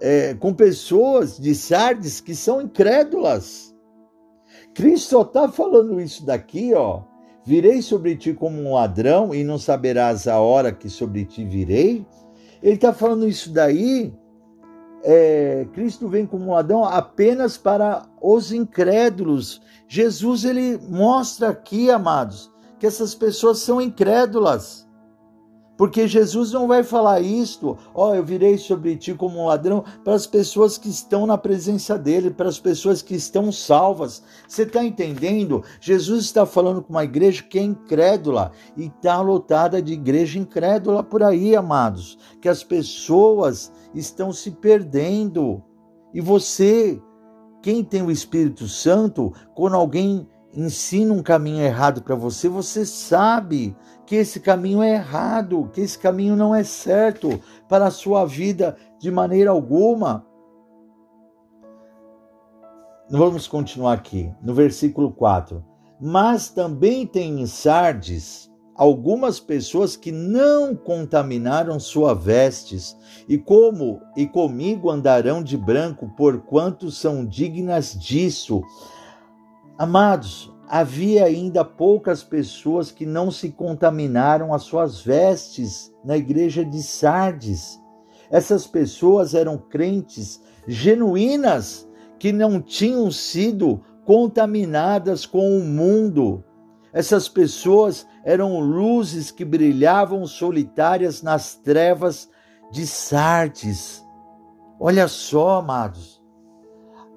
é, 0.00 0.34
com 0.34 0.54
pessoas 0.54 1.38
de 1.38 1.54
Sardes 1.54 2.20
que 2.20 2.34
são 2.34 2.62
incrédulas. 2.62 3.74
Cristo 4.74 5.10
só 5.10 5.22
está 5.22 5.48
falando 5.48 6.00
isso 6.00 6.24
daqui, 6.24 6.72
ó. 6.74 7.02
Virei 7.44 7.82
sobre 7.82 8.16
ti 8.16 8.32
como 8.32 8.60
um 8.60 8.74
ladrão 8.74 9.34
e 9.34 9.42
não 9.42 9.58
saberás 9.58 10.28
a 10.28 10.38
hora 10.38 10.72
que 10.72 10.88
sobre 10.88 11.24
ti 11.24 11.44
virei. 11.44 12.06
Ele 12.62 12.74
está 12.74 12.92
falando 12.92 13.26
isso 13.26 13.52
daí 13.52 14.12
é, 15.02 15.66
Cristo 15.72 16.08
vem 16.08 16.26
como 16.26 16.52
ladrão 16.52 16.84
apenas 16.84 17.56
para 17.56 18.02
os 18.20 18.52
incrédulos. 18.52 19.60
Jesus 19.88 20.44
ele 20.44 20.78
mostra 20.88 21.50
aqui, 21.50 21.90
amados, 21.90 22.50
que 22.78 22.86
essas 22.86 23.14
pessoas 23.14 23.58
são 23.58 23.80
incrédulas. 23.80 24.86
Porque 25.80 26.06
Jesus 26.06 26.52
não 26.52 26.68
vai 26.68 26.82
falar 26.82 27.22
isto, 27.22 27.74
ó, 27.94 28.10
oh, 28.10 28.14
eu 28.14 28.22
virei 28.22 28.58
sobre 28.58 28.96
ti 28.96 29.14
como 29.14 29.38
um 29.38 29.46
ladrão, 29.46 29.82
para 30.04 30.12
as 30.12 30.26
pessoas 30.26 30.76
que 30.76 30.90
estão 30.90 31.26
na 31.26 31.38
presença 31.38 31.98
dele, 31.98 32.30
para 32.30 32.50
as 32.50 32.60
pessoas 32.60 33.00
que 33.00 33.14
estão 33.14 33.50
salvas. 33.50 34.22
Você 34.46 34.64
está 34.64 34.84
entendendo? 34.84 35.64
Jesus 35.80 36.26
está 36.26 36.44
falando 36.44 36.82
com 36.82 36.92
uma 36.92 37.04
igreja 37.04 37.42
que 37.42 37.58
é 37.58 37.62
incrédula 37.62 38.52
e 38.76 38.88
está 38.88 39.22
lotada 39.22 39.80
de 39.80 39.94
igreja 39.94 40.38
incrédula 40.38 41.02
por 41.02 41.22
aí, 41.22 41.56
amados. 41.56 42.18
Que 42.42 42.48
as 42.50 42.62
pessoas 42.62 43.72
estão 43.94 44.34
se 44.34 44.50
perdendo. 44.50 45.62
E 46.12 46.20
você, 46.20 47.00
quem 47.62 47.82
tem 47.82 48.02
o 48.02 48.10
Espírito 48.10 48.68
Santo, 48.68 49.32
quando 49.54 49.76
alguém 49.76 50.28
ensina 50.54 51.12
um 51.12 51.22
caminho 51.22 51.62
errado 51.62 52.02
para 52.02 52.14
você, 52.14 52.48
você 52.48 52.84
sabe 52.84 53.76
que 54.06 54.16
esse 54.16 54.40
caminho 54.40 54.82
é 54.82 54.94
errado, 54.94 55.70
que 55.72 55.80
esse 55.80 55.98
caminho 55.98 56.34
não 56.34 56.54
é 56.54 56.64
certo 56.64 57.40
para 57.68 57.86
a 57.86 57.90
sua 57.90 58.24
vida 58.24 58.76
de 58.98 59.10
maneira 59.10 59.50
alguma. 59.50 60.26
Vamos 63.08 63.46
continuar 63.46 63.94
aqui, 63.94 64.32
no 64.42 64.54
versículo 64.54 65.12
4. 65.12 65.64
Mas 66.00 66.48
também 66.48 67.06
tem 67.06 67.40
em 67.40 67.46
Sardes 67.46 68.50
algumas 68.74 69.38
pessoas 69.38 69.94
que 69.94 70.10
não 70.10 70.74
contaminaram 70.74 71.78
suas 71.78 72.24
vestes, 72.24 72.96
e 73.28 73.36
como 73.36 74.00
e 74.16 74.26
comigo 74.26 74.88
andarão 74.88 75.42
de 75.42 75.54
branco, 75.56 76.08
porquanto 76.16 76.90
são 76.90 77.26
dignas 77.26 77.92
disso. 77.92 78.62
Amados, 79.80 80.54
havia 80.68 81.24
ainda 81.24 81.64
poucas 81.64 82.22
pessoas 82.22 82.92
que 82.92 83.06
não 83.06 83.30
se 83.30 83.48
contaminaram 83.48 84.52
as 84.52 84.64
suas 84.64 85.00
vestes 85.00 85.90
na 86.04 86.18
igreja 86.18 86.62
de 86.62 86.82
Sardes. 86.82 87.80
Essas 88.30 88.66
pessoas 88.66 89.32
eram 89.32 89.56
crentes 89.56 90.38
genuínas 90.68 91.88
que 92.18 92.30
não 92.30 92.60
tinham 92.60 93.10
sido 93.10 93.80
contaminadas 94.04 95.24
com 95.24 95.56
o 95.56 95.64
mundo. 95.64 96.44
Essas 96.92 97.26
pessoas 97.26 98.06
eram 98.22 98.60
luzes 98.60 99.30
que 99.30 99.46
brilhavam 99.46 100.26
solitárias 100.26 101.22
nas 101.22 101.54
trevas 101.54 102.28
de 102.70 102.86
Sardes. 102.86 104.04
Olha 104.78 105.08
só, 105.08 105.60
amados, 105.60 106.22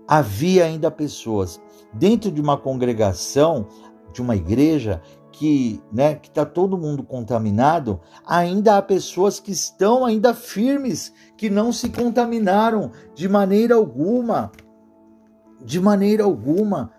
havia 0.07 0.63
ainda 0.63 0.89
pessoas 0.89 1.61
dentro 1.93 2.31
de 2.31 2.41
uma 2.41 2.57
congregação, 2.57 3.67
de 4.11 4.21
uma 4.21 4.35
igreja 4.35 5.01
que, 5.31 5.81
né, 5.91 6.15
que 6.15 6.29
está 6.29 6.45
todo 6.45 6.77
mundo 6.77 7.03
contaminado, 7.03 7.99
ainda 8.25 8.77
há 8.77 8.81
pessoas 8.81 9.39
que 9.39 9.51
estão 9.51 10.05
ainda 10.05 10.33
firmes, 10.33 11.13
que 11.35 11.49
não 11.49 11.73
se 11.73 11.89
contaminaram 11.89 12.91
de 13.15 13.27
maneira 13.27 13.75
alguma, 13.75 14.51
de 15.63 15.81
maneira 15.81 16.23
alguma, 16.23 16.91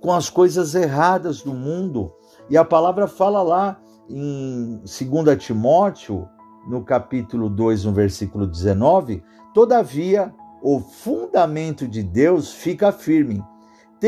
com 0.00 0.12
as 0.12 0.30
coisas 0.30 0.74
erradas 0.74 1.42
do 1.42 1.52
mundo. 1.52 2.12
E 2.48 2.56
a 2.56 2.64
palavra 2.64 3.08
fala 3.08 3.42
lá 3.42 3.80
em 4.08 4.80
2 4.84 5.44
Timóteo, 5.44 6.28
no 6.68 6.84
capítulo 6.84 7.50
2, 7.50 7.84
no 7.84 7.92
versículo 7.92 8.46
19, 8.46 9.22
todavia 9.52 10.32
o 10.62 10.80
fundamento 10.80 11.86
de 11.88 12.02
Deus 12.02 12.52
fica 12.52 12.92
firme 12.92 13.44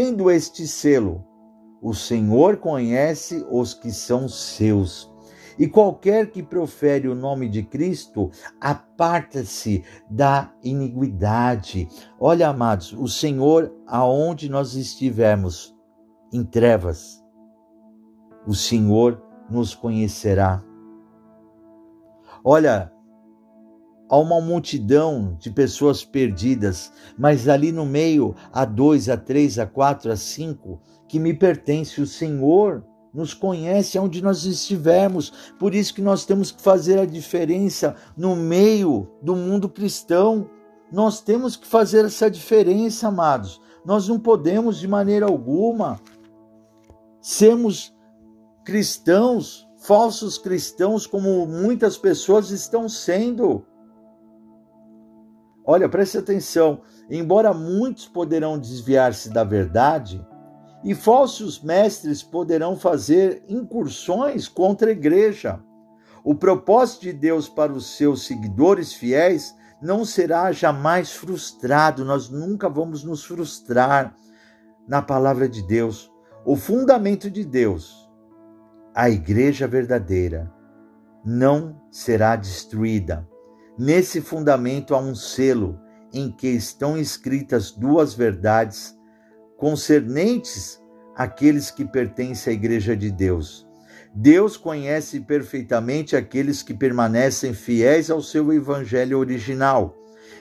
Tendo 0.00 0.30
este 0.30 0.64
selo, 0.64 1.24
o 1.82 1.92
Senhor 1.92 2.58
conhece 2.58 3.44
os 3.50 3.74
que 3.74 3.90
são 3.90 4.28
seus. 4.28 5.12
E 5.58 5.66
qualquer 5.66 6.30
que 6.30 6.40
profere 6.40 7.08
o 7.08 7.16
nome 7.16 7.48
de 7.48 7.64
Cristo, 7.64 8.30
aparta-se 8.60 9.82
da 10.08 10.54
iniquidade. 10.62 11.88
Olha, 12.20 12.46
amados, 12.46 12.92
o 12.92 13.08
Senhor, 13.08 13.74
aonde 13.88 14.48
nós 14.48 14.76
estivermos, 14.76 15.76
em 16.32 16.44
trevas, 16.44 17.20
o 18.46 18.54
Senhor 18.54 19.20
nos 19.50 19.74
conhecerá. 19.74 20.62
Olha, 22.44 22.92
há 24.08 24.18
uma 24.18 24.40
multidão 24.40 25.36
de 25.38 25.50
pessoas 25.50 26.04
perdidas, 26.04 26.92
mas 27.16 27.48
ali 27.48 27.72
no 27.72 27.84
meio 27.84 28.34
há 28.52 28.64
dois, 28.64 29.08
há 29.08 29.16
três, 29.16 29.58
há 29.58 29.66
quatro, 29.66 30.10
há 30.10 30.16
cinco 30.16 30.80
que 31.06 31.18
me 31.18 31.34
pertence. 31.34 32.00
O 32.00 32.06
Senhor 32.06 32.84
nos 33.12 33.34
conhece 33.34 33.98
onde 33.98 34.22
nós 34.22 34.44
estivermos. 34.44 35.32
Por 35.58 35.74
isso 35.74 35.94
que 35.94 36.02
nós 36.02 36.24
temos 36.24 36.50
que 36.50 36.62
fazer 36.62 36.98
a 36.98 37.06
diferença 37.06 37.96
no 38.16 38.36
meio 38.36 39.08
do 39.22 39.34
mundo 39.34 39.68
cristão. 39.68 40.48
Nós 40.92 41.20
temos 41.20 41.56
que 41.56 41.66
fazer 41.66 42.04
essa 42.04 42.30
diferença, 42.30 43.08
amados. 43.08 43.60
Nós 43.84 44.08
não 44.08 44.18
podemos 44.18 44.78
de 44.78 44.88
maneira 44.88 45.26
alguma 45.26 46.00
sermos 47.20 47.94
cristãos, 48.64 49.66
falsos 49.78 50.38
cristãos, 50.38 51.06
como 51.06 51.46
muitas 51.46 51.96
pessoas 51.96 52.50
estão 52.50 52.88
sendo. 52.88 53.64
Olha, 55.70 55.86
preste 55.86 56.16
atenção. 56.16 56.80
Embora 57.10 57.52
muitos 57.52 58.08
poderão 58.08 58.58
desviar-se 58.58 59.28
da 59.28 59.44
verdade, 59.44 60.26
e 60.82 60.94
falsos 60.94 61.60
mestres 61.60 62.22
poderão 62.22 62.74
fazer 62.74 63.42
incursões 63.46 64.48
contra 64.48 64.88
a 64.88 64.92
igreja. 64.92 65.60
O 66.24 66.34
propósito 66.34 67.02
de 67.02 67.12
Deus 67.12 67.50
para 67.50 67.70
os 67.70 67.98
seus 67.98 68.26
seguidores 68.26 68.94
fiéis 68.94 69.54
não 69.82 70.06
será 70.06 70.50
jamais 70.52 71.12
frustrado, 71.12 72.02
nós 72.02 72.30
nunca 72.30 72.66
vamos 72.70 73.04
nos 73.04 73.22
frustrar 73.22 74.16
na 74.88 75.02
palavra 75.02 75.46
de 75.46 75.60
Deus. 75.60 76.10
O 76.46 76.56
fundamento 76.56 77.30
de 77.30 77.44
Deus, 77.44 78.08
a 78.94 79.10
igreja 79.10 79.68
verdadeira, 79.68 80.50
não 81.22 81.78
será 81.90 82.36
destruída. 82.36 83.28
Nesse 83.78 84.20
fundamento 84.20 84.92
há 84.92 84.98
um 84.98 85.14
selo 85.14 85.78
em 86.12 86.32
que 86.32 86.48
estão 86.48 86.98
escritas 86.98 87.70
duas 87.70 88.12
verdades 88.12 88.98
concernentes 89.56 90.82
àqueles 91.14 91.70
que 91.70 91.84
pertencem 91.84 92.50
à 92.50 92.54
Igreja 92.54 92.96
de 92.96 93.08
Deus. 93.08 93.68
Deus 94.12 94.56
conhece 94.56 95.20
perfeitamente 95.20 96.16
aqueles 96.16 96.60
que 96.60 96.74
permanecem 96.74 97.54
fiéis 97.54 98.10
ao 98.10 98.20
seu 98.20 98.52
evangelho 98.52 99.16
original, 99.16 99.94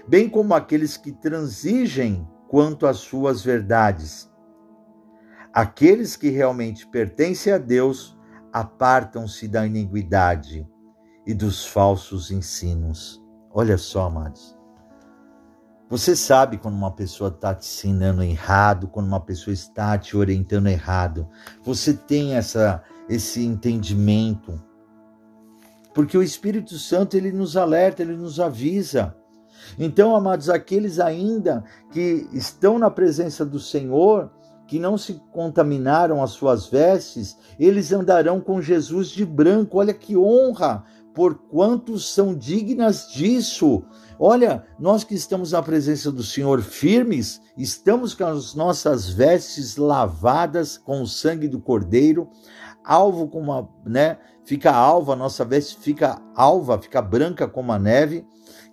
bem 0.07 0.27
como 0.27 0.55
aqueles 0.55 0.97
que 0.97 1.11
transigem 1.11 2.27
quanto 2.47 2.87
às 2.87 2.97
suas 2.97 3.43
verdades. 3.43 4.27
Aqueles 5.53 6.15
que 6.15 6.29
realmente 6.29 6.87
pertencem 6.87 7.53
a 7.53 7.59
Deus 7.59 8.17
apartam-se 8.51 9.47
da 9.47 9.63
iniquidade 9.63 10.67
e 11.27 11.35
dos 11.35 11.67
falsos 11.67 12.31
ensinos. 12.31 13.26
Olha 13.59 13.75
só, 13.75 14.05
amados. 14.05 14.55
Você 15.89 16.15
sabe 16.15 16.59
quando 16.59 16.75
uma 16.75 16.91
pessoa 16.91 17.31
está 17.31 17.55
te 17.55 17.65
ensinando 17.65 18.21
errado, 18.21 18.87
quando 18.87 19.07
uma 19.07 19.19
pessoa 19.19 19.51
está 19.51 19.97
te 19.97 20.15
orientando 20.15 20.67
errado. 20.67 21.27
Você 21.63 21.91
tem 21.91 22.35
essa, 22.35 22.83
esse 23.09 23.43
entendimento. 23.43 24.61
Porque 25.91 26.15
o 26.15 26.21
Espírito 26.21 26.77
Santo 26.77 27.17
ele 27.17 27.31
nos 27.31 27.57
alerta, 27.57 28.03
ele 28.03 28.15
nos 28.15 28.39
avisa. 28.39 29.15
Então, 29.79 30.15
amados, 30.15 30.51
aqueles 30.51 30.99
ainda 30.99 31.63
que 31.91 32.29
estão 32.31 32.77
na 32.77 32.91
presença 32.91 33.43
do 33.43 33.59
Senhor, 33.59 34.29
que 34.67 34.77
não 34.77 34.99
se 34.99 35.19
contaminaram 35.31 36.21
as 36.21 36.29
suas 36.29 36.67
vestes, 36.67 37.35
eles 37.59 37.91
andarão 37.91 38.39
com 38.39 38.61
Jesus 38.61 39.07
de 39.07 39.25
branco. 39.25 39.79
Olha 39.79 39.95
que 39.95 40.15
honra! 40.15 40.85
Por 41.17 41.33
quantos 41.33 42.13
são 42.13 42.35
dignas 42.35 43.07
disso. 43.11 43.83
Olha, 44.19 44.67
nós 44.79 45.03
que 45.03 45.15
estamos 45.15 45.51
na 45.51 45.63
presença 45.63 46.11
do 46.11 46.21
Senhor 46.21 46.61
firmes, 46.61 47.41
estamos 47.57 48.13
com 48.13 48.23
as 48.23 48.53
nossas 48.53 49.09
vestes 49.09 49.77
lavadas 49.77 50.77
com 50.77 51.01
o 51.01 51.07
sangue 51.07 51.47
do 51.47 51.59
Cordeiro, 51.59 52.29
alvo 52.85 53.27
como 53.27 53.51
uma, 53.51 53.67
né? 53.83 54.19
Fica 54.45 54.71
alva, 54.71 55.13
a 55.13 55.15
nossa 55.15 55.43
veste 55.43 55.79
fica 55.79 56.21
alva, 56.35 56.79
fica 56.79 57.01
branca 57.01 57.47
como 57.47 57.71
a 57.71 57.79
neve 57.79 58.23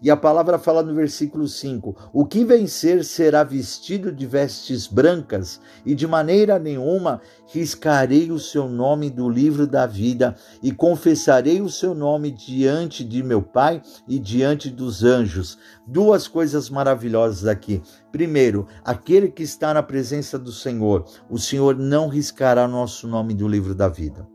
e 0.03 0.11
a 0.11 0.17
palavra 0.17 0.59
fala 0.59 0.83
no 0.83 0.95
versículo 0.95 1.47
5: 1.47 2.11
O 2.13 2.25
que 2.25 2.45
vencer 2.45 3.05
será 3.05 3.43
vestido 3.43 4.13
de 4.13 4.27
vestes 4.27 4.87
brancas, 4.87 5.61
e 5.85 5.95
de 5.95 6.07
maneira 6.07 6.59
nenhuma 6.59 7.21
riscarei 7.47 8.31
o 8.31 8.39
seu 8.39 8.69
nome 8.69 9.11
do 9.11 9.29
livro 9.29 9.67
da 9.67 9.87
vida, 9.87 10.35
e 10.63 10.73
confessarei 10.73 11.61
o 11.61 11.69
seu 11.69 11.95
nome 11.95 12.31
diante 12.31 13.05
de 13.05 13.23
meu 13.23 13.43
Pai 13.43 13.81
e 14.09 14.19
diante 14.19 14.71
dos 14.71 15.05
anjos. 15.05 15.59
Duas 15.87 16.27
coisas 16.27 16.69
maravilhosas 16.71 17.47
aqui. 17.47 17.83
Primeiro, 18.11 18.67
aquele 18.85 19.29
que 19.29 19.43
está 19.43 19.75
na 19.75 19.83
presença 19.83 20.39
do 20.39 20.53
Senhor, 20.53 21.05
o 21.31 21.39
Senhor 21.39 21.77
não 21.77 22.09
riscará 22.09 22.67
nosso 22.69 23.07
nome 23.09 23.35
do 23.35 23.49
livro 23.49 23.75
da 23.75 23.89
vida. 23.89 24.27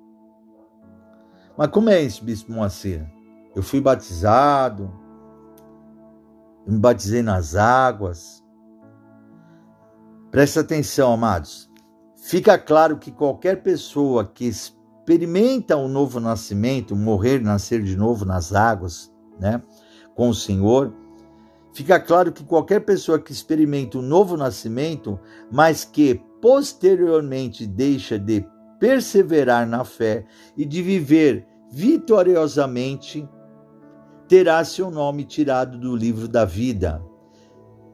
Mas 1.58 1.68
como 1.68 1.90
é 1.90 2.02
isso, 2.02 2.24
Bispo 2.24 2.54
Moacir? 2.54 3.06
Eu 3.54 3.62
fui 3.62 3.82
batizado, 3.82 4.90
me 6.70 6.78
batizei 6.78 7.24
nas 7.24 7.56
águas. 7.56 8.44
Presta 10.30 10.60
atenção, 10.60 11.14
amados. 11.14 11.70
Fica 12.16 12.58
claro 12.60 12.98
que 12.98 13.12
qualquer 13.12 13.64
pessoa 13.64 14.24
que 14.24 14.46
experimenta 14.46 15.76
o 15.76 15.86
um 15.86 15.88
novo 15.88 16.20
nascimento, 16.20 16.96
morrer, 16.96 17.42
nascer 17.42 17.82
de 17.82 17.96
novo 17.96 18.24
nas 18.26 18.54
águas, 18.54 19.12
né, 19.40 19.62
com 20.16 20.30
o 20.30 20.34
Senhor, 20.34 20.94
fica 21.74 22.00
claro 22.00 22.32
que 22.32 22.44
qualquer 22.44 22.82
pessoa 22.82 23.18
que 23.18 23.32
experimenta 23.32 23.98
o 23.98 24.02
um 24.02 24.04
novo 24.04 24.38
nascimento, 24.38 25.20
mas 25.52 25.84
que 25.84 26.22
posteriormente 26.40 27.66
deixa 27.66 28.20
de 28.20 28.46
perseverar 28.80 29.68
na 29.68 29.84
fé 29.84 30.26
e 30.56 30.66
de 30.66 30.84
viver 30.84 31.48
vitoriosamente 31.72 33.28
terá 34.30 34.64
seu 34.64 34.92
nome 34.92 35.24
tirado 35.24 35.80
do 35.80 35.96
livro 35.96 36.28
da 36.28 36.46
vida. 36.46 37.04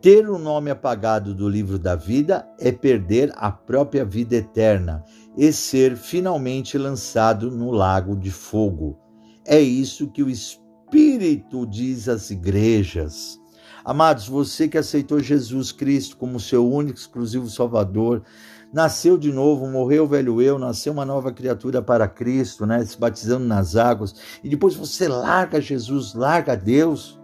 Ter 0.02 0.30
o 0.30 0.38
nome 0.38 0.70
apagado 0.70 1.34
do 1.34 1.48
livro 1.48 1.80
da 1.80 1.96
vida 1.96 2.46
é 2.60 2.74
perder 2.74 3.32
a 3.38 3.50
própria 3.50 4.04
vida 4.04 4.36
eterna 4.36 5.02
e 5.38 5.52
ser 5.54 5.96
finalmente 5.96 6.78
lançado 6.78 7.50
no 7.50 7.72
lago 7.72 8.18
de 8.18 8.30
fogo. 8.30 9.00
É 9.46 9.62
isso 9.62 10.12
que 10.12 10.22
o 10.22 10.30
Espírito 10.30 11.66
diz 11.66 12.10
às 12.10 12.30
igrejas. 12.30 13.40
Amados, 13.86 14.28
você 14.28 14.68
que 14.68 14.78
aceitou 14.78 15.22
Jesus 15.22 15.72
Cristo 15.72 16.18
como 16.18 16.38
seu 16.38 16.70
único 16.70 17.00
exclusivo 17.00 17.50
Salvador, 17.50 18.24
nasceu 18.74 19.18
de 19.18 19.32
novo, 19.32 19.68
morreu 19.68 20.04
o 20.04 20.08
velho 20.08 20.42
eu, 20.42 20.60
nasceu 20.60 20.94
uma 20.94 21.06
nova 21.06 21.32
criatura 21.32 21.82
para 21.82 22.08
Cristo, 22.08 22.66
né? 22.66 22.84
Se 22.86 23.00
batizando 23.00 23.46
nas 23.46 23.76
águas, 23.76 24.16
e 24.44 24.50
depois 24.50 24.76
você 24.76 25.08
larga 25.08 25.62
Jesus, 25.62 26.14
larga 26.14 26.56
Deus, 26.56 27.20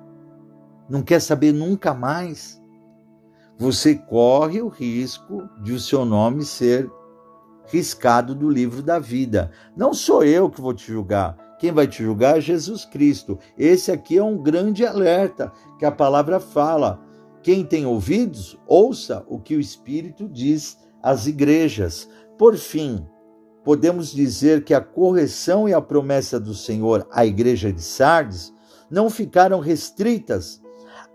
não 0.89 1.01
quer 1.01 1.19
saber 1.19 1.53
nunca 1.53 1.93
mais. 1.93 2.61
Você 3.57 3.95
corre 3.95 4.61
o 4.61 4.67
risco 4.67 5.47
de 5.61 5.71
o 5.73 5.79
seu 5.79 6.03
nome 6.03 6.43
ser 6.43 6.89
riscado 7.67 8.35
do 8.35 8.49
livro 8.49 8.81
da 8.81 8.99
vida. 8.99 9.51
Não 9.75 9.93
sou 9.93 10.23
eu 10.23 10.49
que 10.49 10.59
vou 10.59 10.73
te 10.73 10.91
julgar. 10.91 11.37
Quem 11.59 11.71
vai 11.71 11.87
te 11.87 12.03
julgar 12.03 12.39
é 12.39 12.41
Jesus 12.41 12.85
Cristo. 12.85 13.37
Esse 13.57 13.91
aqui 13.91 14.17
é 14.17 14.23
um 14.23 14.35
grande 14.35 14.83
alerta 14.83 15.51
que 15.77 15.85
a 15.85 15.91
palavra 15.91 16.39
fala. 16.39 16.99
Quem 17.43 17.63
tem 17.63 17.85
ouvidos, 17.85 18.57
ouça 18.67 19.23
o 19.27 19.39
que 19.39 19.55
o 19.55 19.59
Espírito 19.59 20.27
diz 20.27 20.77
às 21.01 21.27
igrejas. 21.27 22.07
Por 22.37 22.55
fim, 22.55 23.05
podemos 23.63 24.11
dizer 24.11 24.63
que 24.63 24.73
a 24.73 24.81
correção 24.81 25.67
e 25.67 25.73
a 25.73 25.81
promessa 25.81 26.39
do 26.39 26.53
Senhor 26.53 27.07
à 27.11 27.25
igreja 27.25 27.71
de 27.71 27.81
Sardes 27.81 28.53
não 28.89 29.09
ficaram 29.09 29.59
restritas 29.59 30.61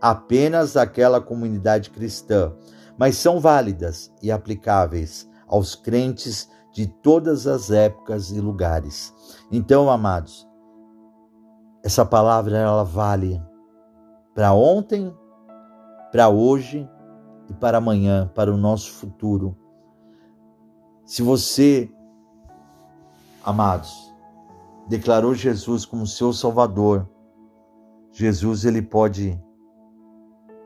apenas 0.01 0.77
àquela 0.77 1.21
comunidade 1.21 1.91
cristã, 1.91 2.53
mas 2.99 3.17
são 3.17 3.41
válidas 3.41 4.13
e 4.23 4.31
aplicáveis 4.31 5.29
aos 5.47 5.75
crentes 5.75 6.49
de 6.73 6.87
todas 6.87 7.47
as 7.47 7.71
épocas 7.71 8.31
e 8.31 8.41
lugares. 8.41 9.15
Então, 9.51 9.91
amados, 9.91 10.47
essa 11.83 12.05
palavra 12.05 12.57
ela 12.59 12.85
vale 12.85 13.43
para 14.35 14.53
ontem, 14.53 15.15
para 16.13 16.29
hoje 16.29 16.89
e 17.49 17.55
para 17.55 17.79
amanhã, 17.79 18.31
para 18.35 18.53
o 18.53 18.57
nosso 18.57 18.93
futuro. 18.93 19.57
Se 21.07 21.23
você, 21.23 21.89
amados, 23.45 24.13
declarou 24.89 25.35
Jesus 25.37 25.87
como 25.87 26.05
seu 26.05 26.33
Salvador, 26.33 27.09
Jesus 28.11 28.65
ele 28.65 28.83
pode 28.83 29.41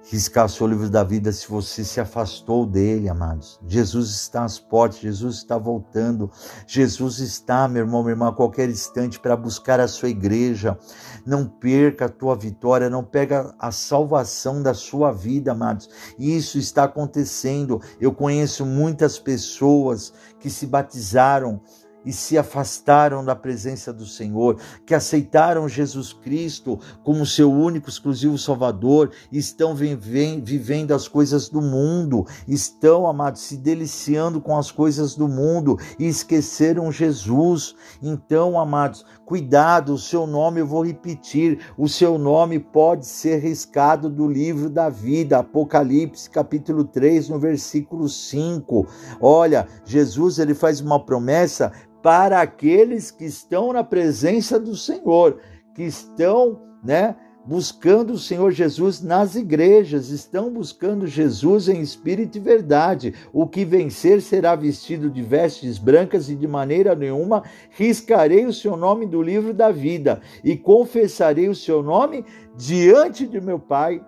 riscar 0.04 0.48
seu 0.48 0.66
livro 0.66 0.88
da 0.88 1.04
vida 1.04 1.30
se 1.32 1.48
você 1.48 1.84
se 1.84 2.00
afastou 2.00 2.66
dele, 2.66 3.08
amados. 3.08 3.60
Jesus 3.66 4.10
está 4.10 4.44
às 4.44 4.58
portas, 4.58 5.00
Jesus 5.00 5.36
está 5.36 5.58
voltando. 5.58 6.30
Jesus 6.66 7.18
está, 7.18 7.68
meu 7.68 7.82
irmão, 7.82 8.02
minha 8.02 8.12
irmã, 8.12 8.28
a 8.28 8.32
qualquer 8.32 8.68
instante 8.68 9.20
para 9.20 9.36
buscar 9.36 9.78
a 9.78 9.88
sua 9.88 10.08
igreja. 10.08 10.78
Não 11.24 11.46
perca 11.46 12.06
a 12.06 12.08
tua 12.08 12.34
vitória, 12.34 12.90
não 12.90 13.04
pega 13.04 13.54
a 13.58 13.70
salvação 13.70 14.62
da 14.62 14.74
sua 14.74 15.12
vida, 15.12 15.52
amados. 15.52 15.88
Isso 16.18 16.58
está 16.58 16.84
acontecendo. 16.84 17.80
Eu 18.00 18.12
conheço 18.12 18.64
muitas 18.64 19.18
pessoas 19.18 20.12
que 20.38 20.48
se 20.50 20.66
batizaram 20.66 21.60
e 22.04 22.12
se 22.12 22.38
afastaram 22.38 23.24
da 23.24 23.36
presença 23.36 23.92
do 23.92 24.06
Senhor, 24.06 24.58
que 24.86 24.94
aceitaram 24.94 25.68
Jesus 25.68 26.12
Cristo 26.12 26.78
como 27.02 27.26
seu 27.26 27.52
único, 27.52 27.88
exclusivo 27.88 28.38
Salvador, 28.38 29.10
estão 29.30 29.74
vivendo 29.74 30.92
as 30.92 31.06
coisas 31.08 31.48
do 31.48 31.60
mundo, 31.60 32.26
estão, 32.46 33.06
amados, 33.06 33.42
se 33.42 33.56
deliciando 33.56 34.40
com 34.40 34.56
as 34.56 34.70
coisas 34.70 35.14
do 35.14 35.28
mundo 35.28 35.78
e 35.98 36.06
esqueceram 36.06 36.90
Jesus. 36.90 37.74
Então, 38.02 38.58
amados, 38.58 39.04
cuidado, 39.30 39.94
o 39.94 39.98
seu 39.98 40.26
nome, 40.26 40.60
eu 40.60 40.66
vou 40.66 40.84
repetir, 40.84 41.60
o 41.78 41.88
seu 41.88 42.18
nome 42.18 42.58
pode 42.58 43.06
ser 43.06 43.38
riscado 43.38 44.10
do 44.10 44.26
livro 44.26 44.68
da 44.68 44.88
vida, 44.88 45.38
Apocalipse, 45.38 46.28
capítulo 46.28 46.82
3, 46.82 47.28
no 47.28 47.38
versículo 47.38 48.08
5. 48.08 48.88
Olha, 49.20 49.68
Jesus, 49.84 50.40
ele 50.40 50.52
faz 50.52 50.80
uma 50.80 50.98
promessa 50.98 51.70
para 52.02 52.40
aqueles 52.40 53.12
que 53.12 53.24
estão 53.24 53.72
na 53.72 53.84
presença 53.84 54.58
do 54.58 54.74
Senhor, 54.74 55.38
que 55.76 55.84
estão, 55.84 56.60
né, 56.82 57.14
buscando 57.50 58.12
o 58.12 58.18
Senhor 58.18 58.52
Jesus 58.52 59.02
nas 59.02 59.34
igrejas, 59.34 60.10
estão 60.10 60.52
buscando 60.52 61.04
Jesus 61.04 61.68
em 61.68 61.80
espírito 61.80 62.38
e 62.38 62.40
verdade. 62.40 63.12
O 63.32 63.44
que 63.44 63.64
vencer 63.64 64.22
será 64.22 64.54
vestido 64.54 65.10
de 65.10 65.20
vestes 65.20 65.76
brancas 65.76 66.30
e 66.30 66.36
de 66.36 66.46
maneira 66.46 66.94
nenhuma 66.94 67.42
riscarei 67.70 68.46
o 68.46 68.52
seu 68.52 68.76
nome 68.76 69.04
do 69.04 69.20
livro 69.20 69.52
da 69.52 69.72
vida 69.72 70.20
e 70.44 70.56
confessarei 70.56 71.48
o 71.48 71.54
seu 71.54 71.82
nome 71.82 72.24
diante 72.56 73.26
de 73.26 73.40
meu 73.40 73.58
Pai. 73.58 74.00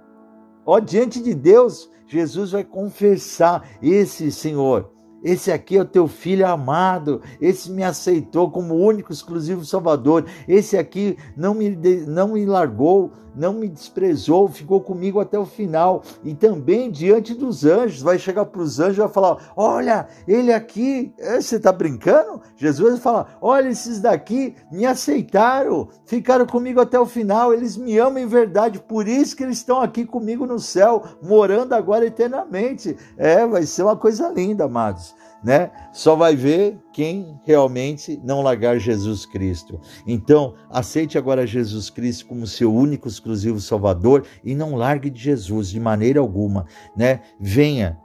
Ó, 0.64 0.78
diante 0.78 1.20
de 1.20 1.34
Deus, 1.34 1.90
Jesus 2.06 2.52
vai 2.52 2.62
confessar 2.62 3.68
esse 3.82 4.30
Senhor 4.30 4.92
esse 5.22 5.52
aqui 5.52 5.76
é 5.76 5.80
o 5.80 5.84
teu 5.84 6.08
filho 6.08 6.46
amado, 6.46 7.22
esse 7.40 7.70
me 7.70 7.84
aceitou 7.84 8.50
como 8.50 8.74
único, 8.74 9.12
exclusivo 9.12 9.64
Salvador. 9.64 10.26
Esse 10.48 10.76
aqui 10.76 11.16
não 11.36 11.54
me, 11.54 11.70
não 12.08 12.32
me 12.32 12.44
largou, 12.44 13.12
não 13.34 13.52
me 13.52 13.68
desprezou, 13.68 14.48
ficou 14.48 14.80
comigo 14.80 15.20
até 15.20 15.38
o 15.38 15.46
final. 15.46 16.02
E 16.22 16.34
também 16.34 16.90
diante 16.90 17.34
dos 17.34 17.64
anjos, 17.64 18.02
vai 18.02 18.18
chegar 18.18 18.44
para 18.46 18.60
os 18.60 18.78
anjos 18.80 18.96
e 18.96 19.00
vai 19.00 19.08
falar: 19.08 19.52
Olha, 19.56 20.06
ele 20.26 20.52
aqui, 20.52 21.12
é, 21.18 21.40
você 21.40 21.56
está 21.56 21.72
brincando? 21.72 22.40
Jesus 22.56 22.92
vai 22.92 23.00
falar: 23.00 23.38
Olha, 23.40 23.68
esses 23.68 24.00
daqui 24.00 24.54
me 24.70 24.86
aceitaram, 24.86 25.88
ficaram 26.04 26.46
comigo 26.46 26.80
até 26.80 26.98
o 26.98 27.06
final, 27.06 27.52
eles 27.52 27.76
me 27.76 27.98
amam 27.98 28.22
em 28.22 28.26
verdade, 28.26 28.78
por 28.78 29.08
isso 29.08 29.36
que 29.36 29.42
eles 29.42 29.58
estão 29.58 29.80
aqui 29.80 30.04
comigo 30.04 30.46
no 30.46 30.58
céu, 30.58 31.02
morando 31.22 31.74
agora 31.74 32.06
eternamente. 32.06 32.96
É, 33.16 33.46
vai 33.46 33.64
ser 33.64 33.82
uma 33.82 33.96
coisa 33.96 34.28
linda, 34.28 34.64
amados 34.64 35.14
né? 35.42 35.70
Só 35.92 36.14
vai 36.14 36.36
ver 36.36 36.78
quem 36.92 37.40
realmente 37.44 38.20
não 38.22 38.42
largar 38.42 38.78
Jesus 38.78 39.26
Cristo. 39.26 39.80
Então, 40.06 40.54
aceite 40.70 41.18
agora 41.18 41.46
Jesus 41.46 41.90
Cristo 41.90 42.26
como 42.26 42.46
seu 42.46 42.72
único 42.72 43.08
exclusivo 43.08 43.60
Salvador 43.60 44.24
e 44.44 44.54
não 44.54 44.74
largue 44.74 45.10
de 45.10 45.20
Jesus 45.20 45.70
de 45.70 45.80
maneira 45.80 46.20
alguma, 46.20 46.66
né? 46.96 47.20
Venha, 47.40 47.98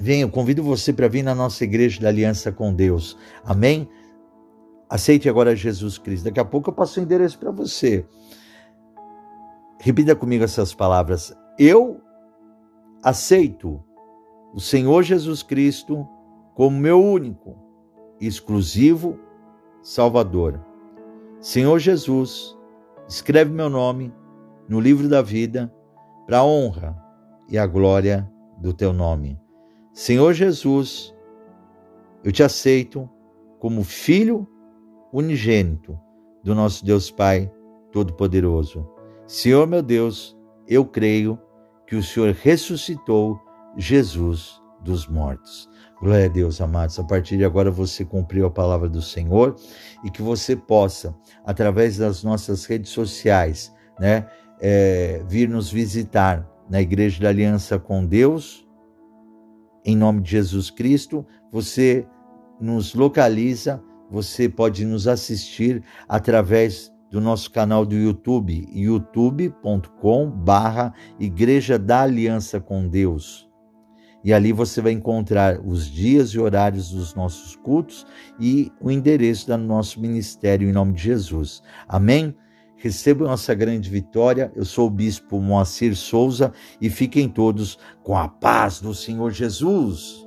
venha, 0.00 0.26
convido 0.28 0.62
você 0.62 0.92
para 0.92 1.08
vir 1.08 1.22
na 1.22 1.34
nossa 1.34 1.64
igreja 1.64 2.00
da 2.00 2.08
Aliança 2.08 2.50
com 2.50 2.72
Deus. 2.74 3.16
Amém? 3.44 3.88
Aceite 4.88 5.28
agora 5.28 5.56
Jesus 5.56 5.98
Cristo. 5.98 6.24
Daqui 6.24 6.40
a 6.40 6.44
pouco 6.44 6.70
eu 6.70 6.74
passo 6.74 7.00
o 7.00 7.02
endereço 7.02 7.38
para 7.38 7.50
você. 7.50 8.06
Repita 9.80 10.16
comigo 10.16 10.44
essas 10.44 10.72
palavras. 10.72 11.36
Eu 11.58 12.00
aceito 13.02 13.82
o 14.54 14.60
Senhor 14.60 15.02
Jesus 15.02 15.42
Cristo 15.42 16.08
como 16.54 16.78
meu 16.78 17.02
único, 17.02 17.56
exclusivo 18.20 19.18
Salvador. 19.82 20.64
Senhor 21.40 21.78
Jesus, 21.78 22.56
escreve 23.08 23.52
meu 23.52 23.68
nome 23.68 24.14
no 24.68 24.80
livro 24.80 25.08
da 25.08 25.20
vida 25.20 25.72
para 26.26 26.38
a 26.38 26.44
honra 26.44 26.96
e 27.48 27.58
a 27.58 27.66
glória 27.66 28.30
do 28.58 28.72
teu 28.72 28.92
nome. 28.92 29.38
Senhor 29.92 30.32
Jesus, 30.32 31.14
eu 32.22 32.32
te 32.32 32.42
aceito 32.42 33.08
como 33.58 33.84
filho 33.84 34.48
unigênito 35.12 35.98
do 36.42 36.54
nosso 36.54 36.84
Deus 36.84 37.10
Pai 37.10 37.52
Todo-Poderoso. 37.92 38.88
Senhor 39.26 39.66
meu 39.66 39.82
Deus, 39.82 40.36
eu 40.66 40.84
creio 40.84 41.38
que 41.86 41.96
o 41.96 42.02
Senhor 42.02 42.32
ressuscitou 42.32 43.38
Jesus 43.76 44.60
dos 44.82 45.06
mortos. 45.06 45.68
Glória 46.00 46.26
a 46.26 46.28
Deus, 46.28 46.60
amados. 46.60 46.98
A 46.98 47.04
partir 47.04 47.36
de 47.36 47.44
agora 47.44 47.70
você 47.70 48.04
cumpriu 48.04 48.46
a 48.46 48.50
palavra 48.50 48.88
do 48.88 49.00
Senhor 49.00 49.54
e 50.04 50.10
que 50.10 50.22
você 50.22 50.56
possa, 50.56 51.14
através 51.44 51.98
das 51.98 52.24
nossas 52.24 52.64
redes 52.66 52.90
sociais, 52.90 53.72
né, 53.98 54.26
é, 54.60 55.22
vir 55.28 55.48
nos 55.48 55.70
visitar 55.70 56.44
na 56.68 56.82
Igreja 56.82 57.22
da 57.22 57.28
Aliança 57.28 57.78
com 57.78 58.04
Deus, 58.04 58.66
em 59.84 59.96
nome 59.96 60.20
de 60.20 60.32
Jesus 60.32 60.68
Cristo. 60.70 61.24
Você 61.52 62.04
nos 62.60 62.92
localiza, 62.94 63.80
você 64.10 64.48
pode 64.48 64.84
nos 64.84 65.06
assistir 65.06 65.84
através 66.08 66.92
do 67.10 67.20
nosso 67.20 67.50
canal 67.50 67.84
do 67.86 67.94
YouTube, 67.94 68.66
youtube.com/barra 68.72 70.92
Igreja 71.20 71.78
da 71.78 72.00
Aliança 72.02 72.60
com 72.60 72.88
Deus 72.88 73.48
e 74.24 74.32
ali 74.32 74.52
você 74.52 74.80
vai 74.80 74.92
encontrar 74.92 75.60
os 75.60 75.86
dias 75.86 76.30
e 76.30 76.38
horários 76.40 76.90
dos 76.90 77.14
nossos 77.14 77.54
cultos 77.56 78.06
e 78.40 78.72
o 78.80 78.90
endereço 78.90 79.46
do 79.46 79.58
nosso 79.58 80.00
ministério 80.00 80.68
em 80.68 80.72
nome 80.72 80.94
de 80.94 81.02
Jesus. 81.02 81.62
Amém? 81.86 82.34
Recebam 82.76 83.28
nossa 83.28 83.54
grande 83.54 83.88
vitória. 83.90 84.50
Eu 84.56 84.64
sou 84.64 84.88
o 84.88 84.90
bispo 84.90 85.40
Moacir 85.40 85.94
Souza 85.94 86.52
e 86.80 86.88
fiquem 86.90 87.28
todos 87.28 87.78
com 88.02 88.16
a 88.16 88.28
paz 88.28 88.80
do 88.80 88.94
Senhor 88.94 89.30
Jesus. 89.30 90.23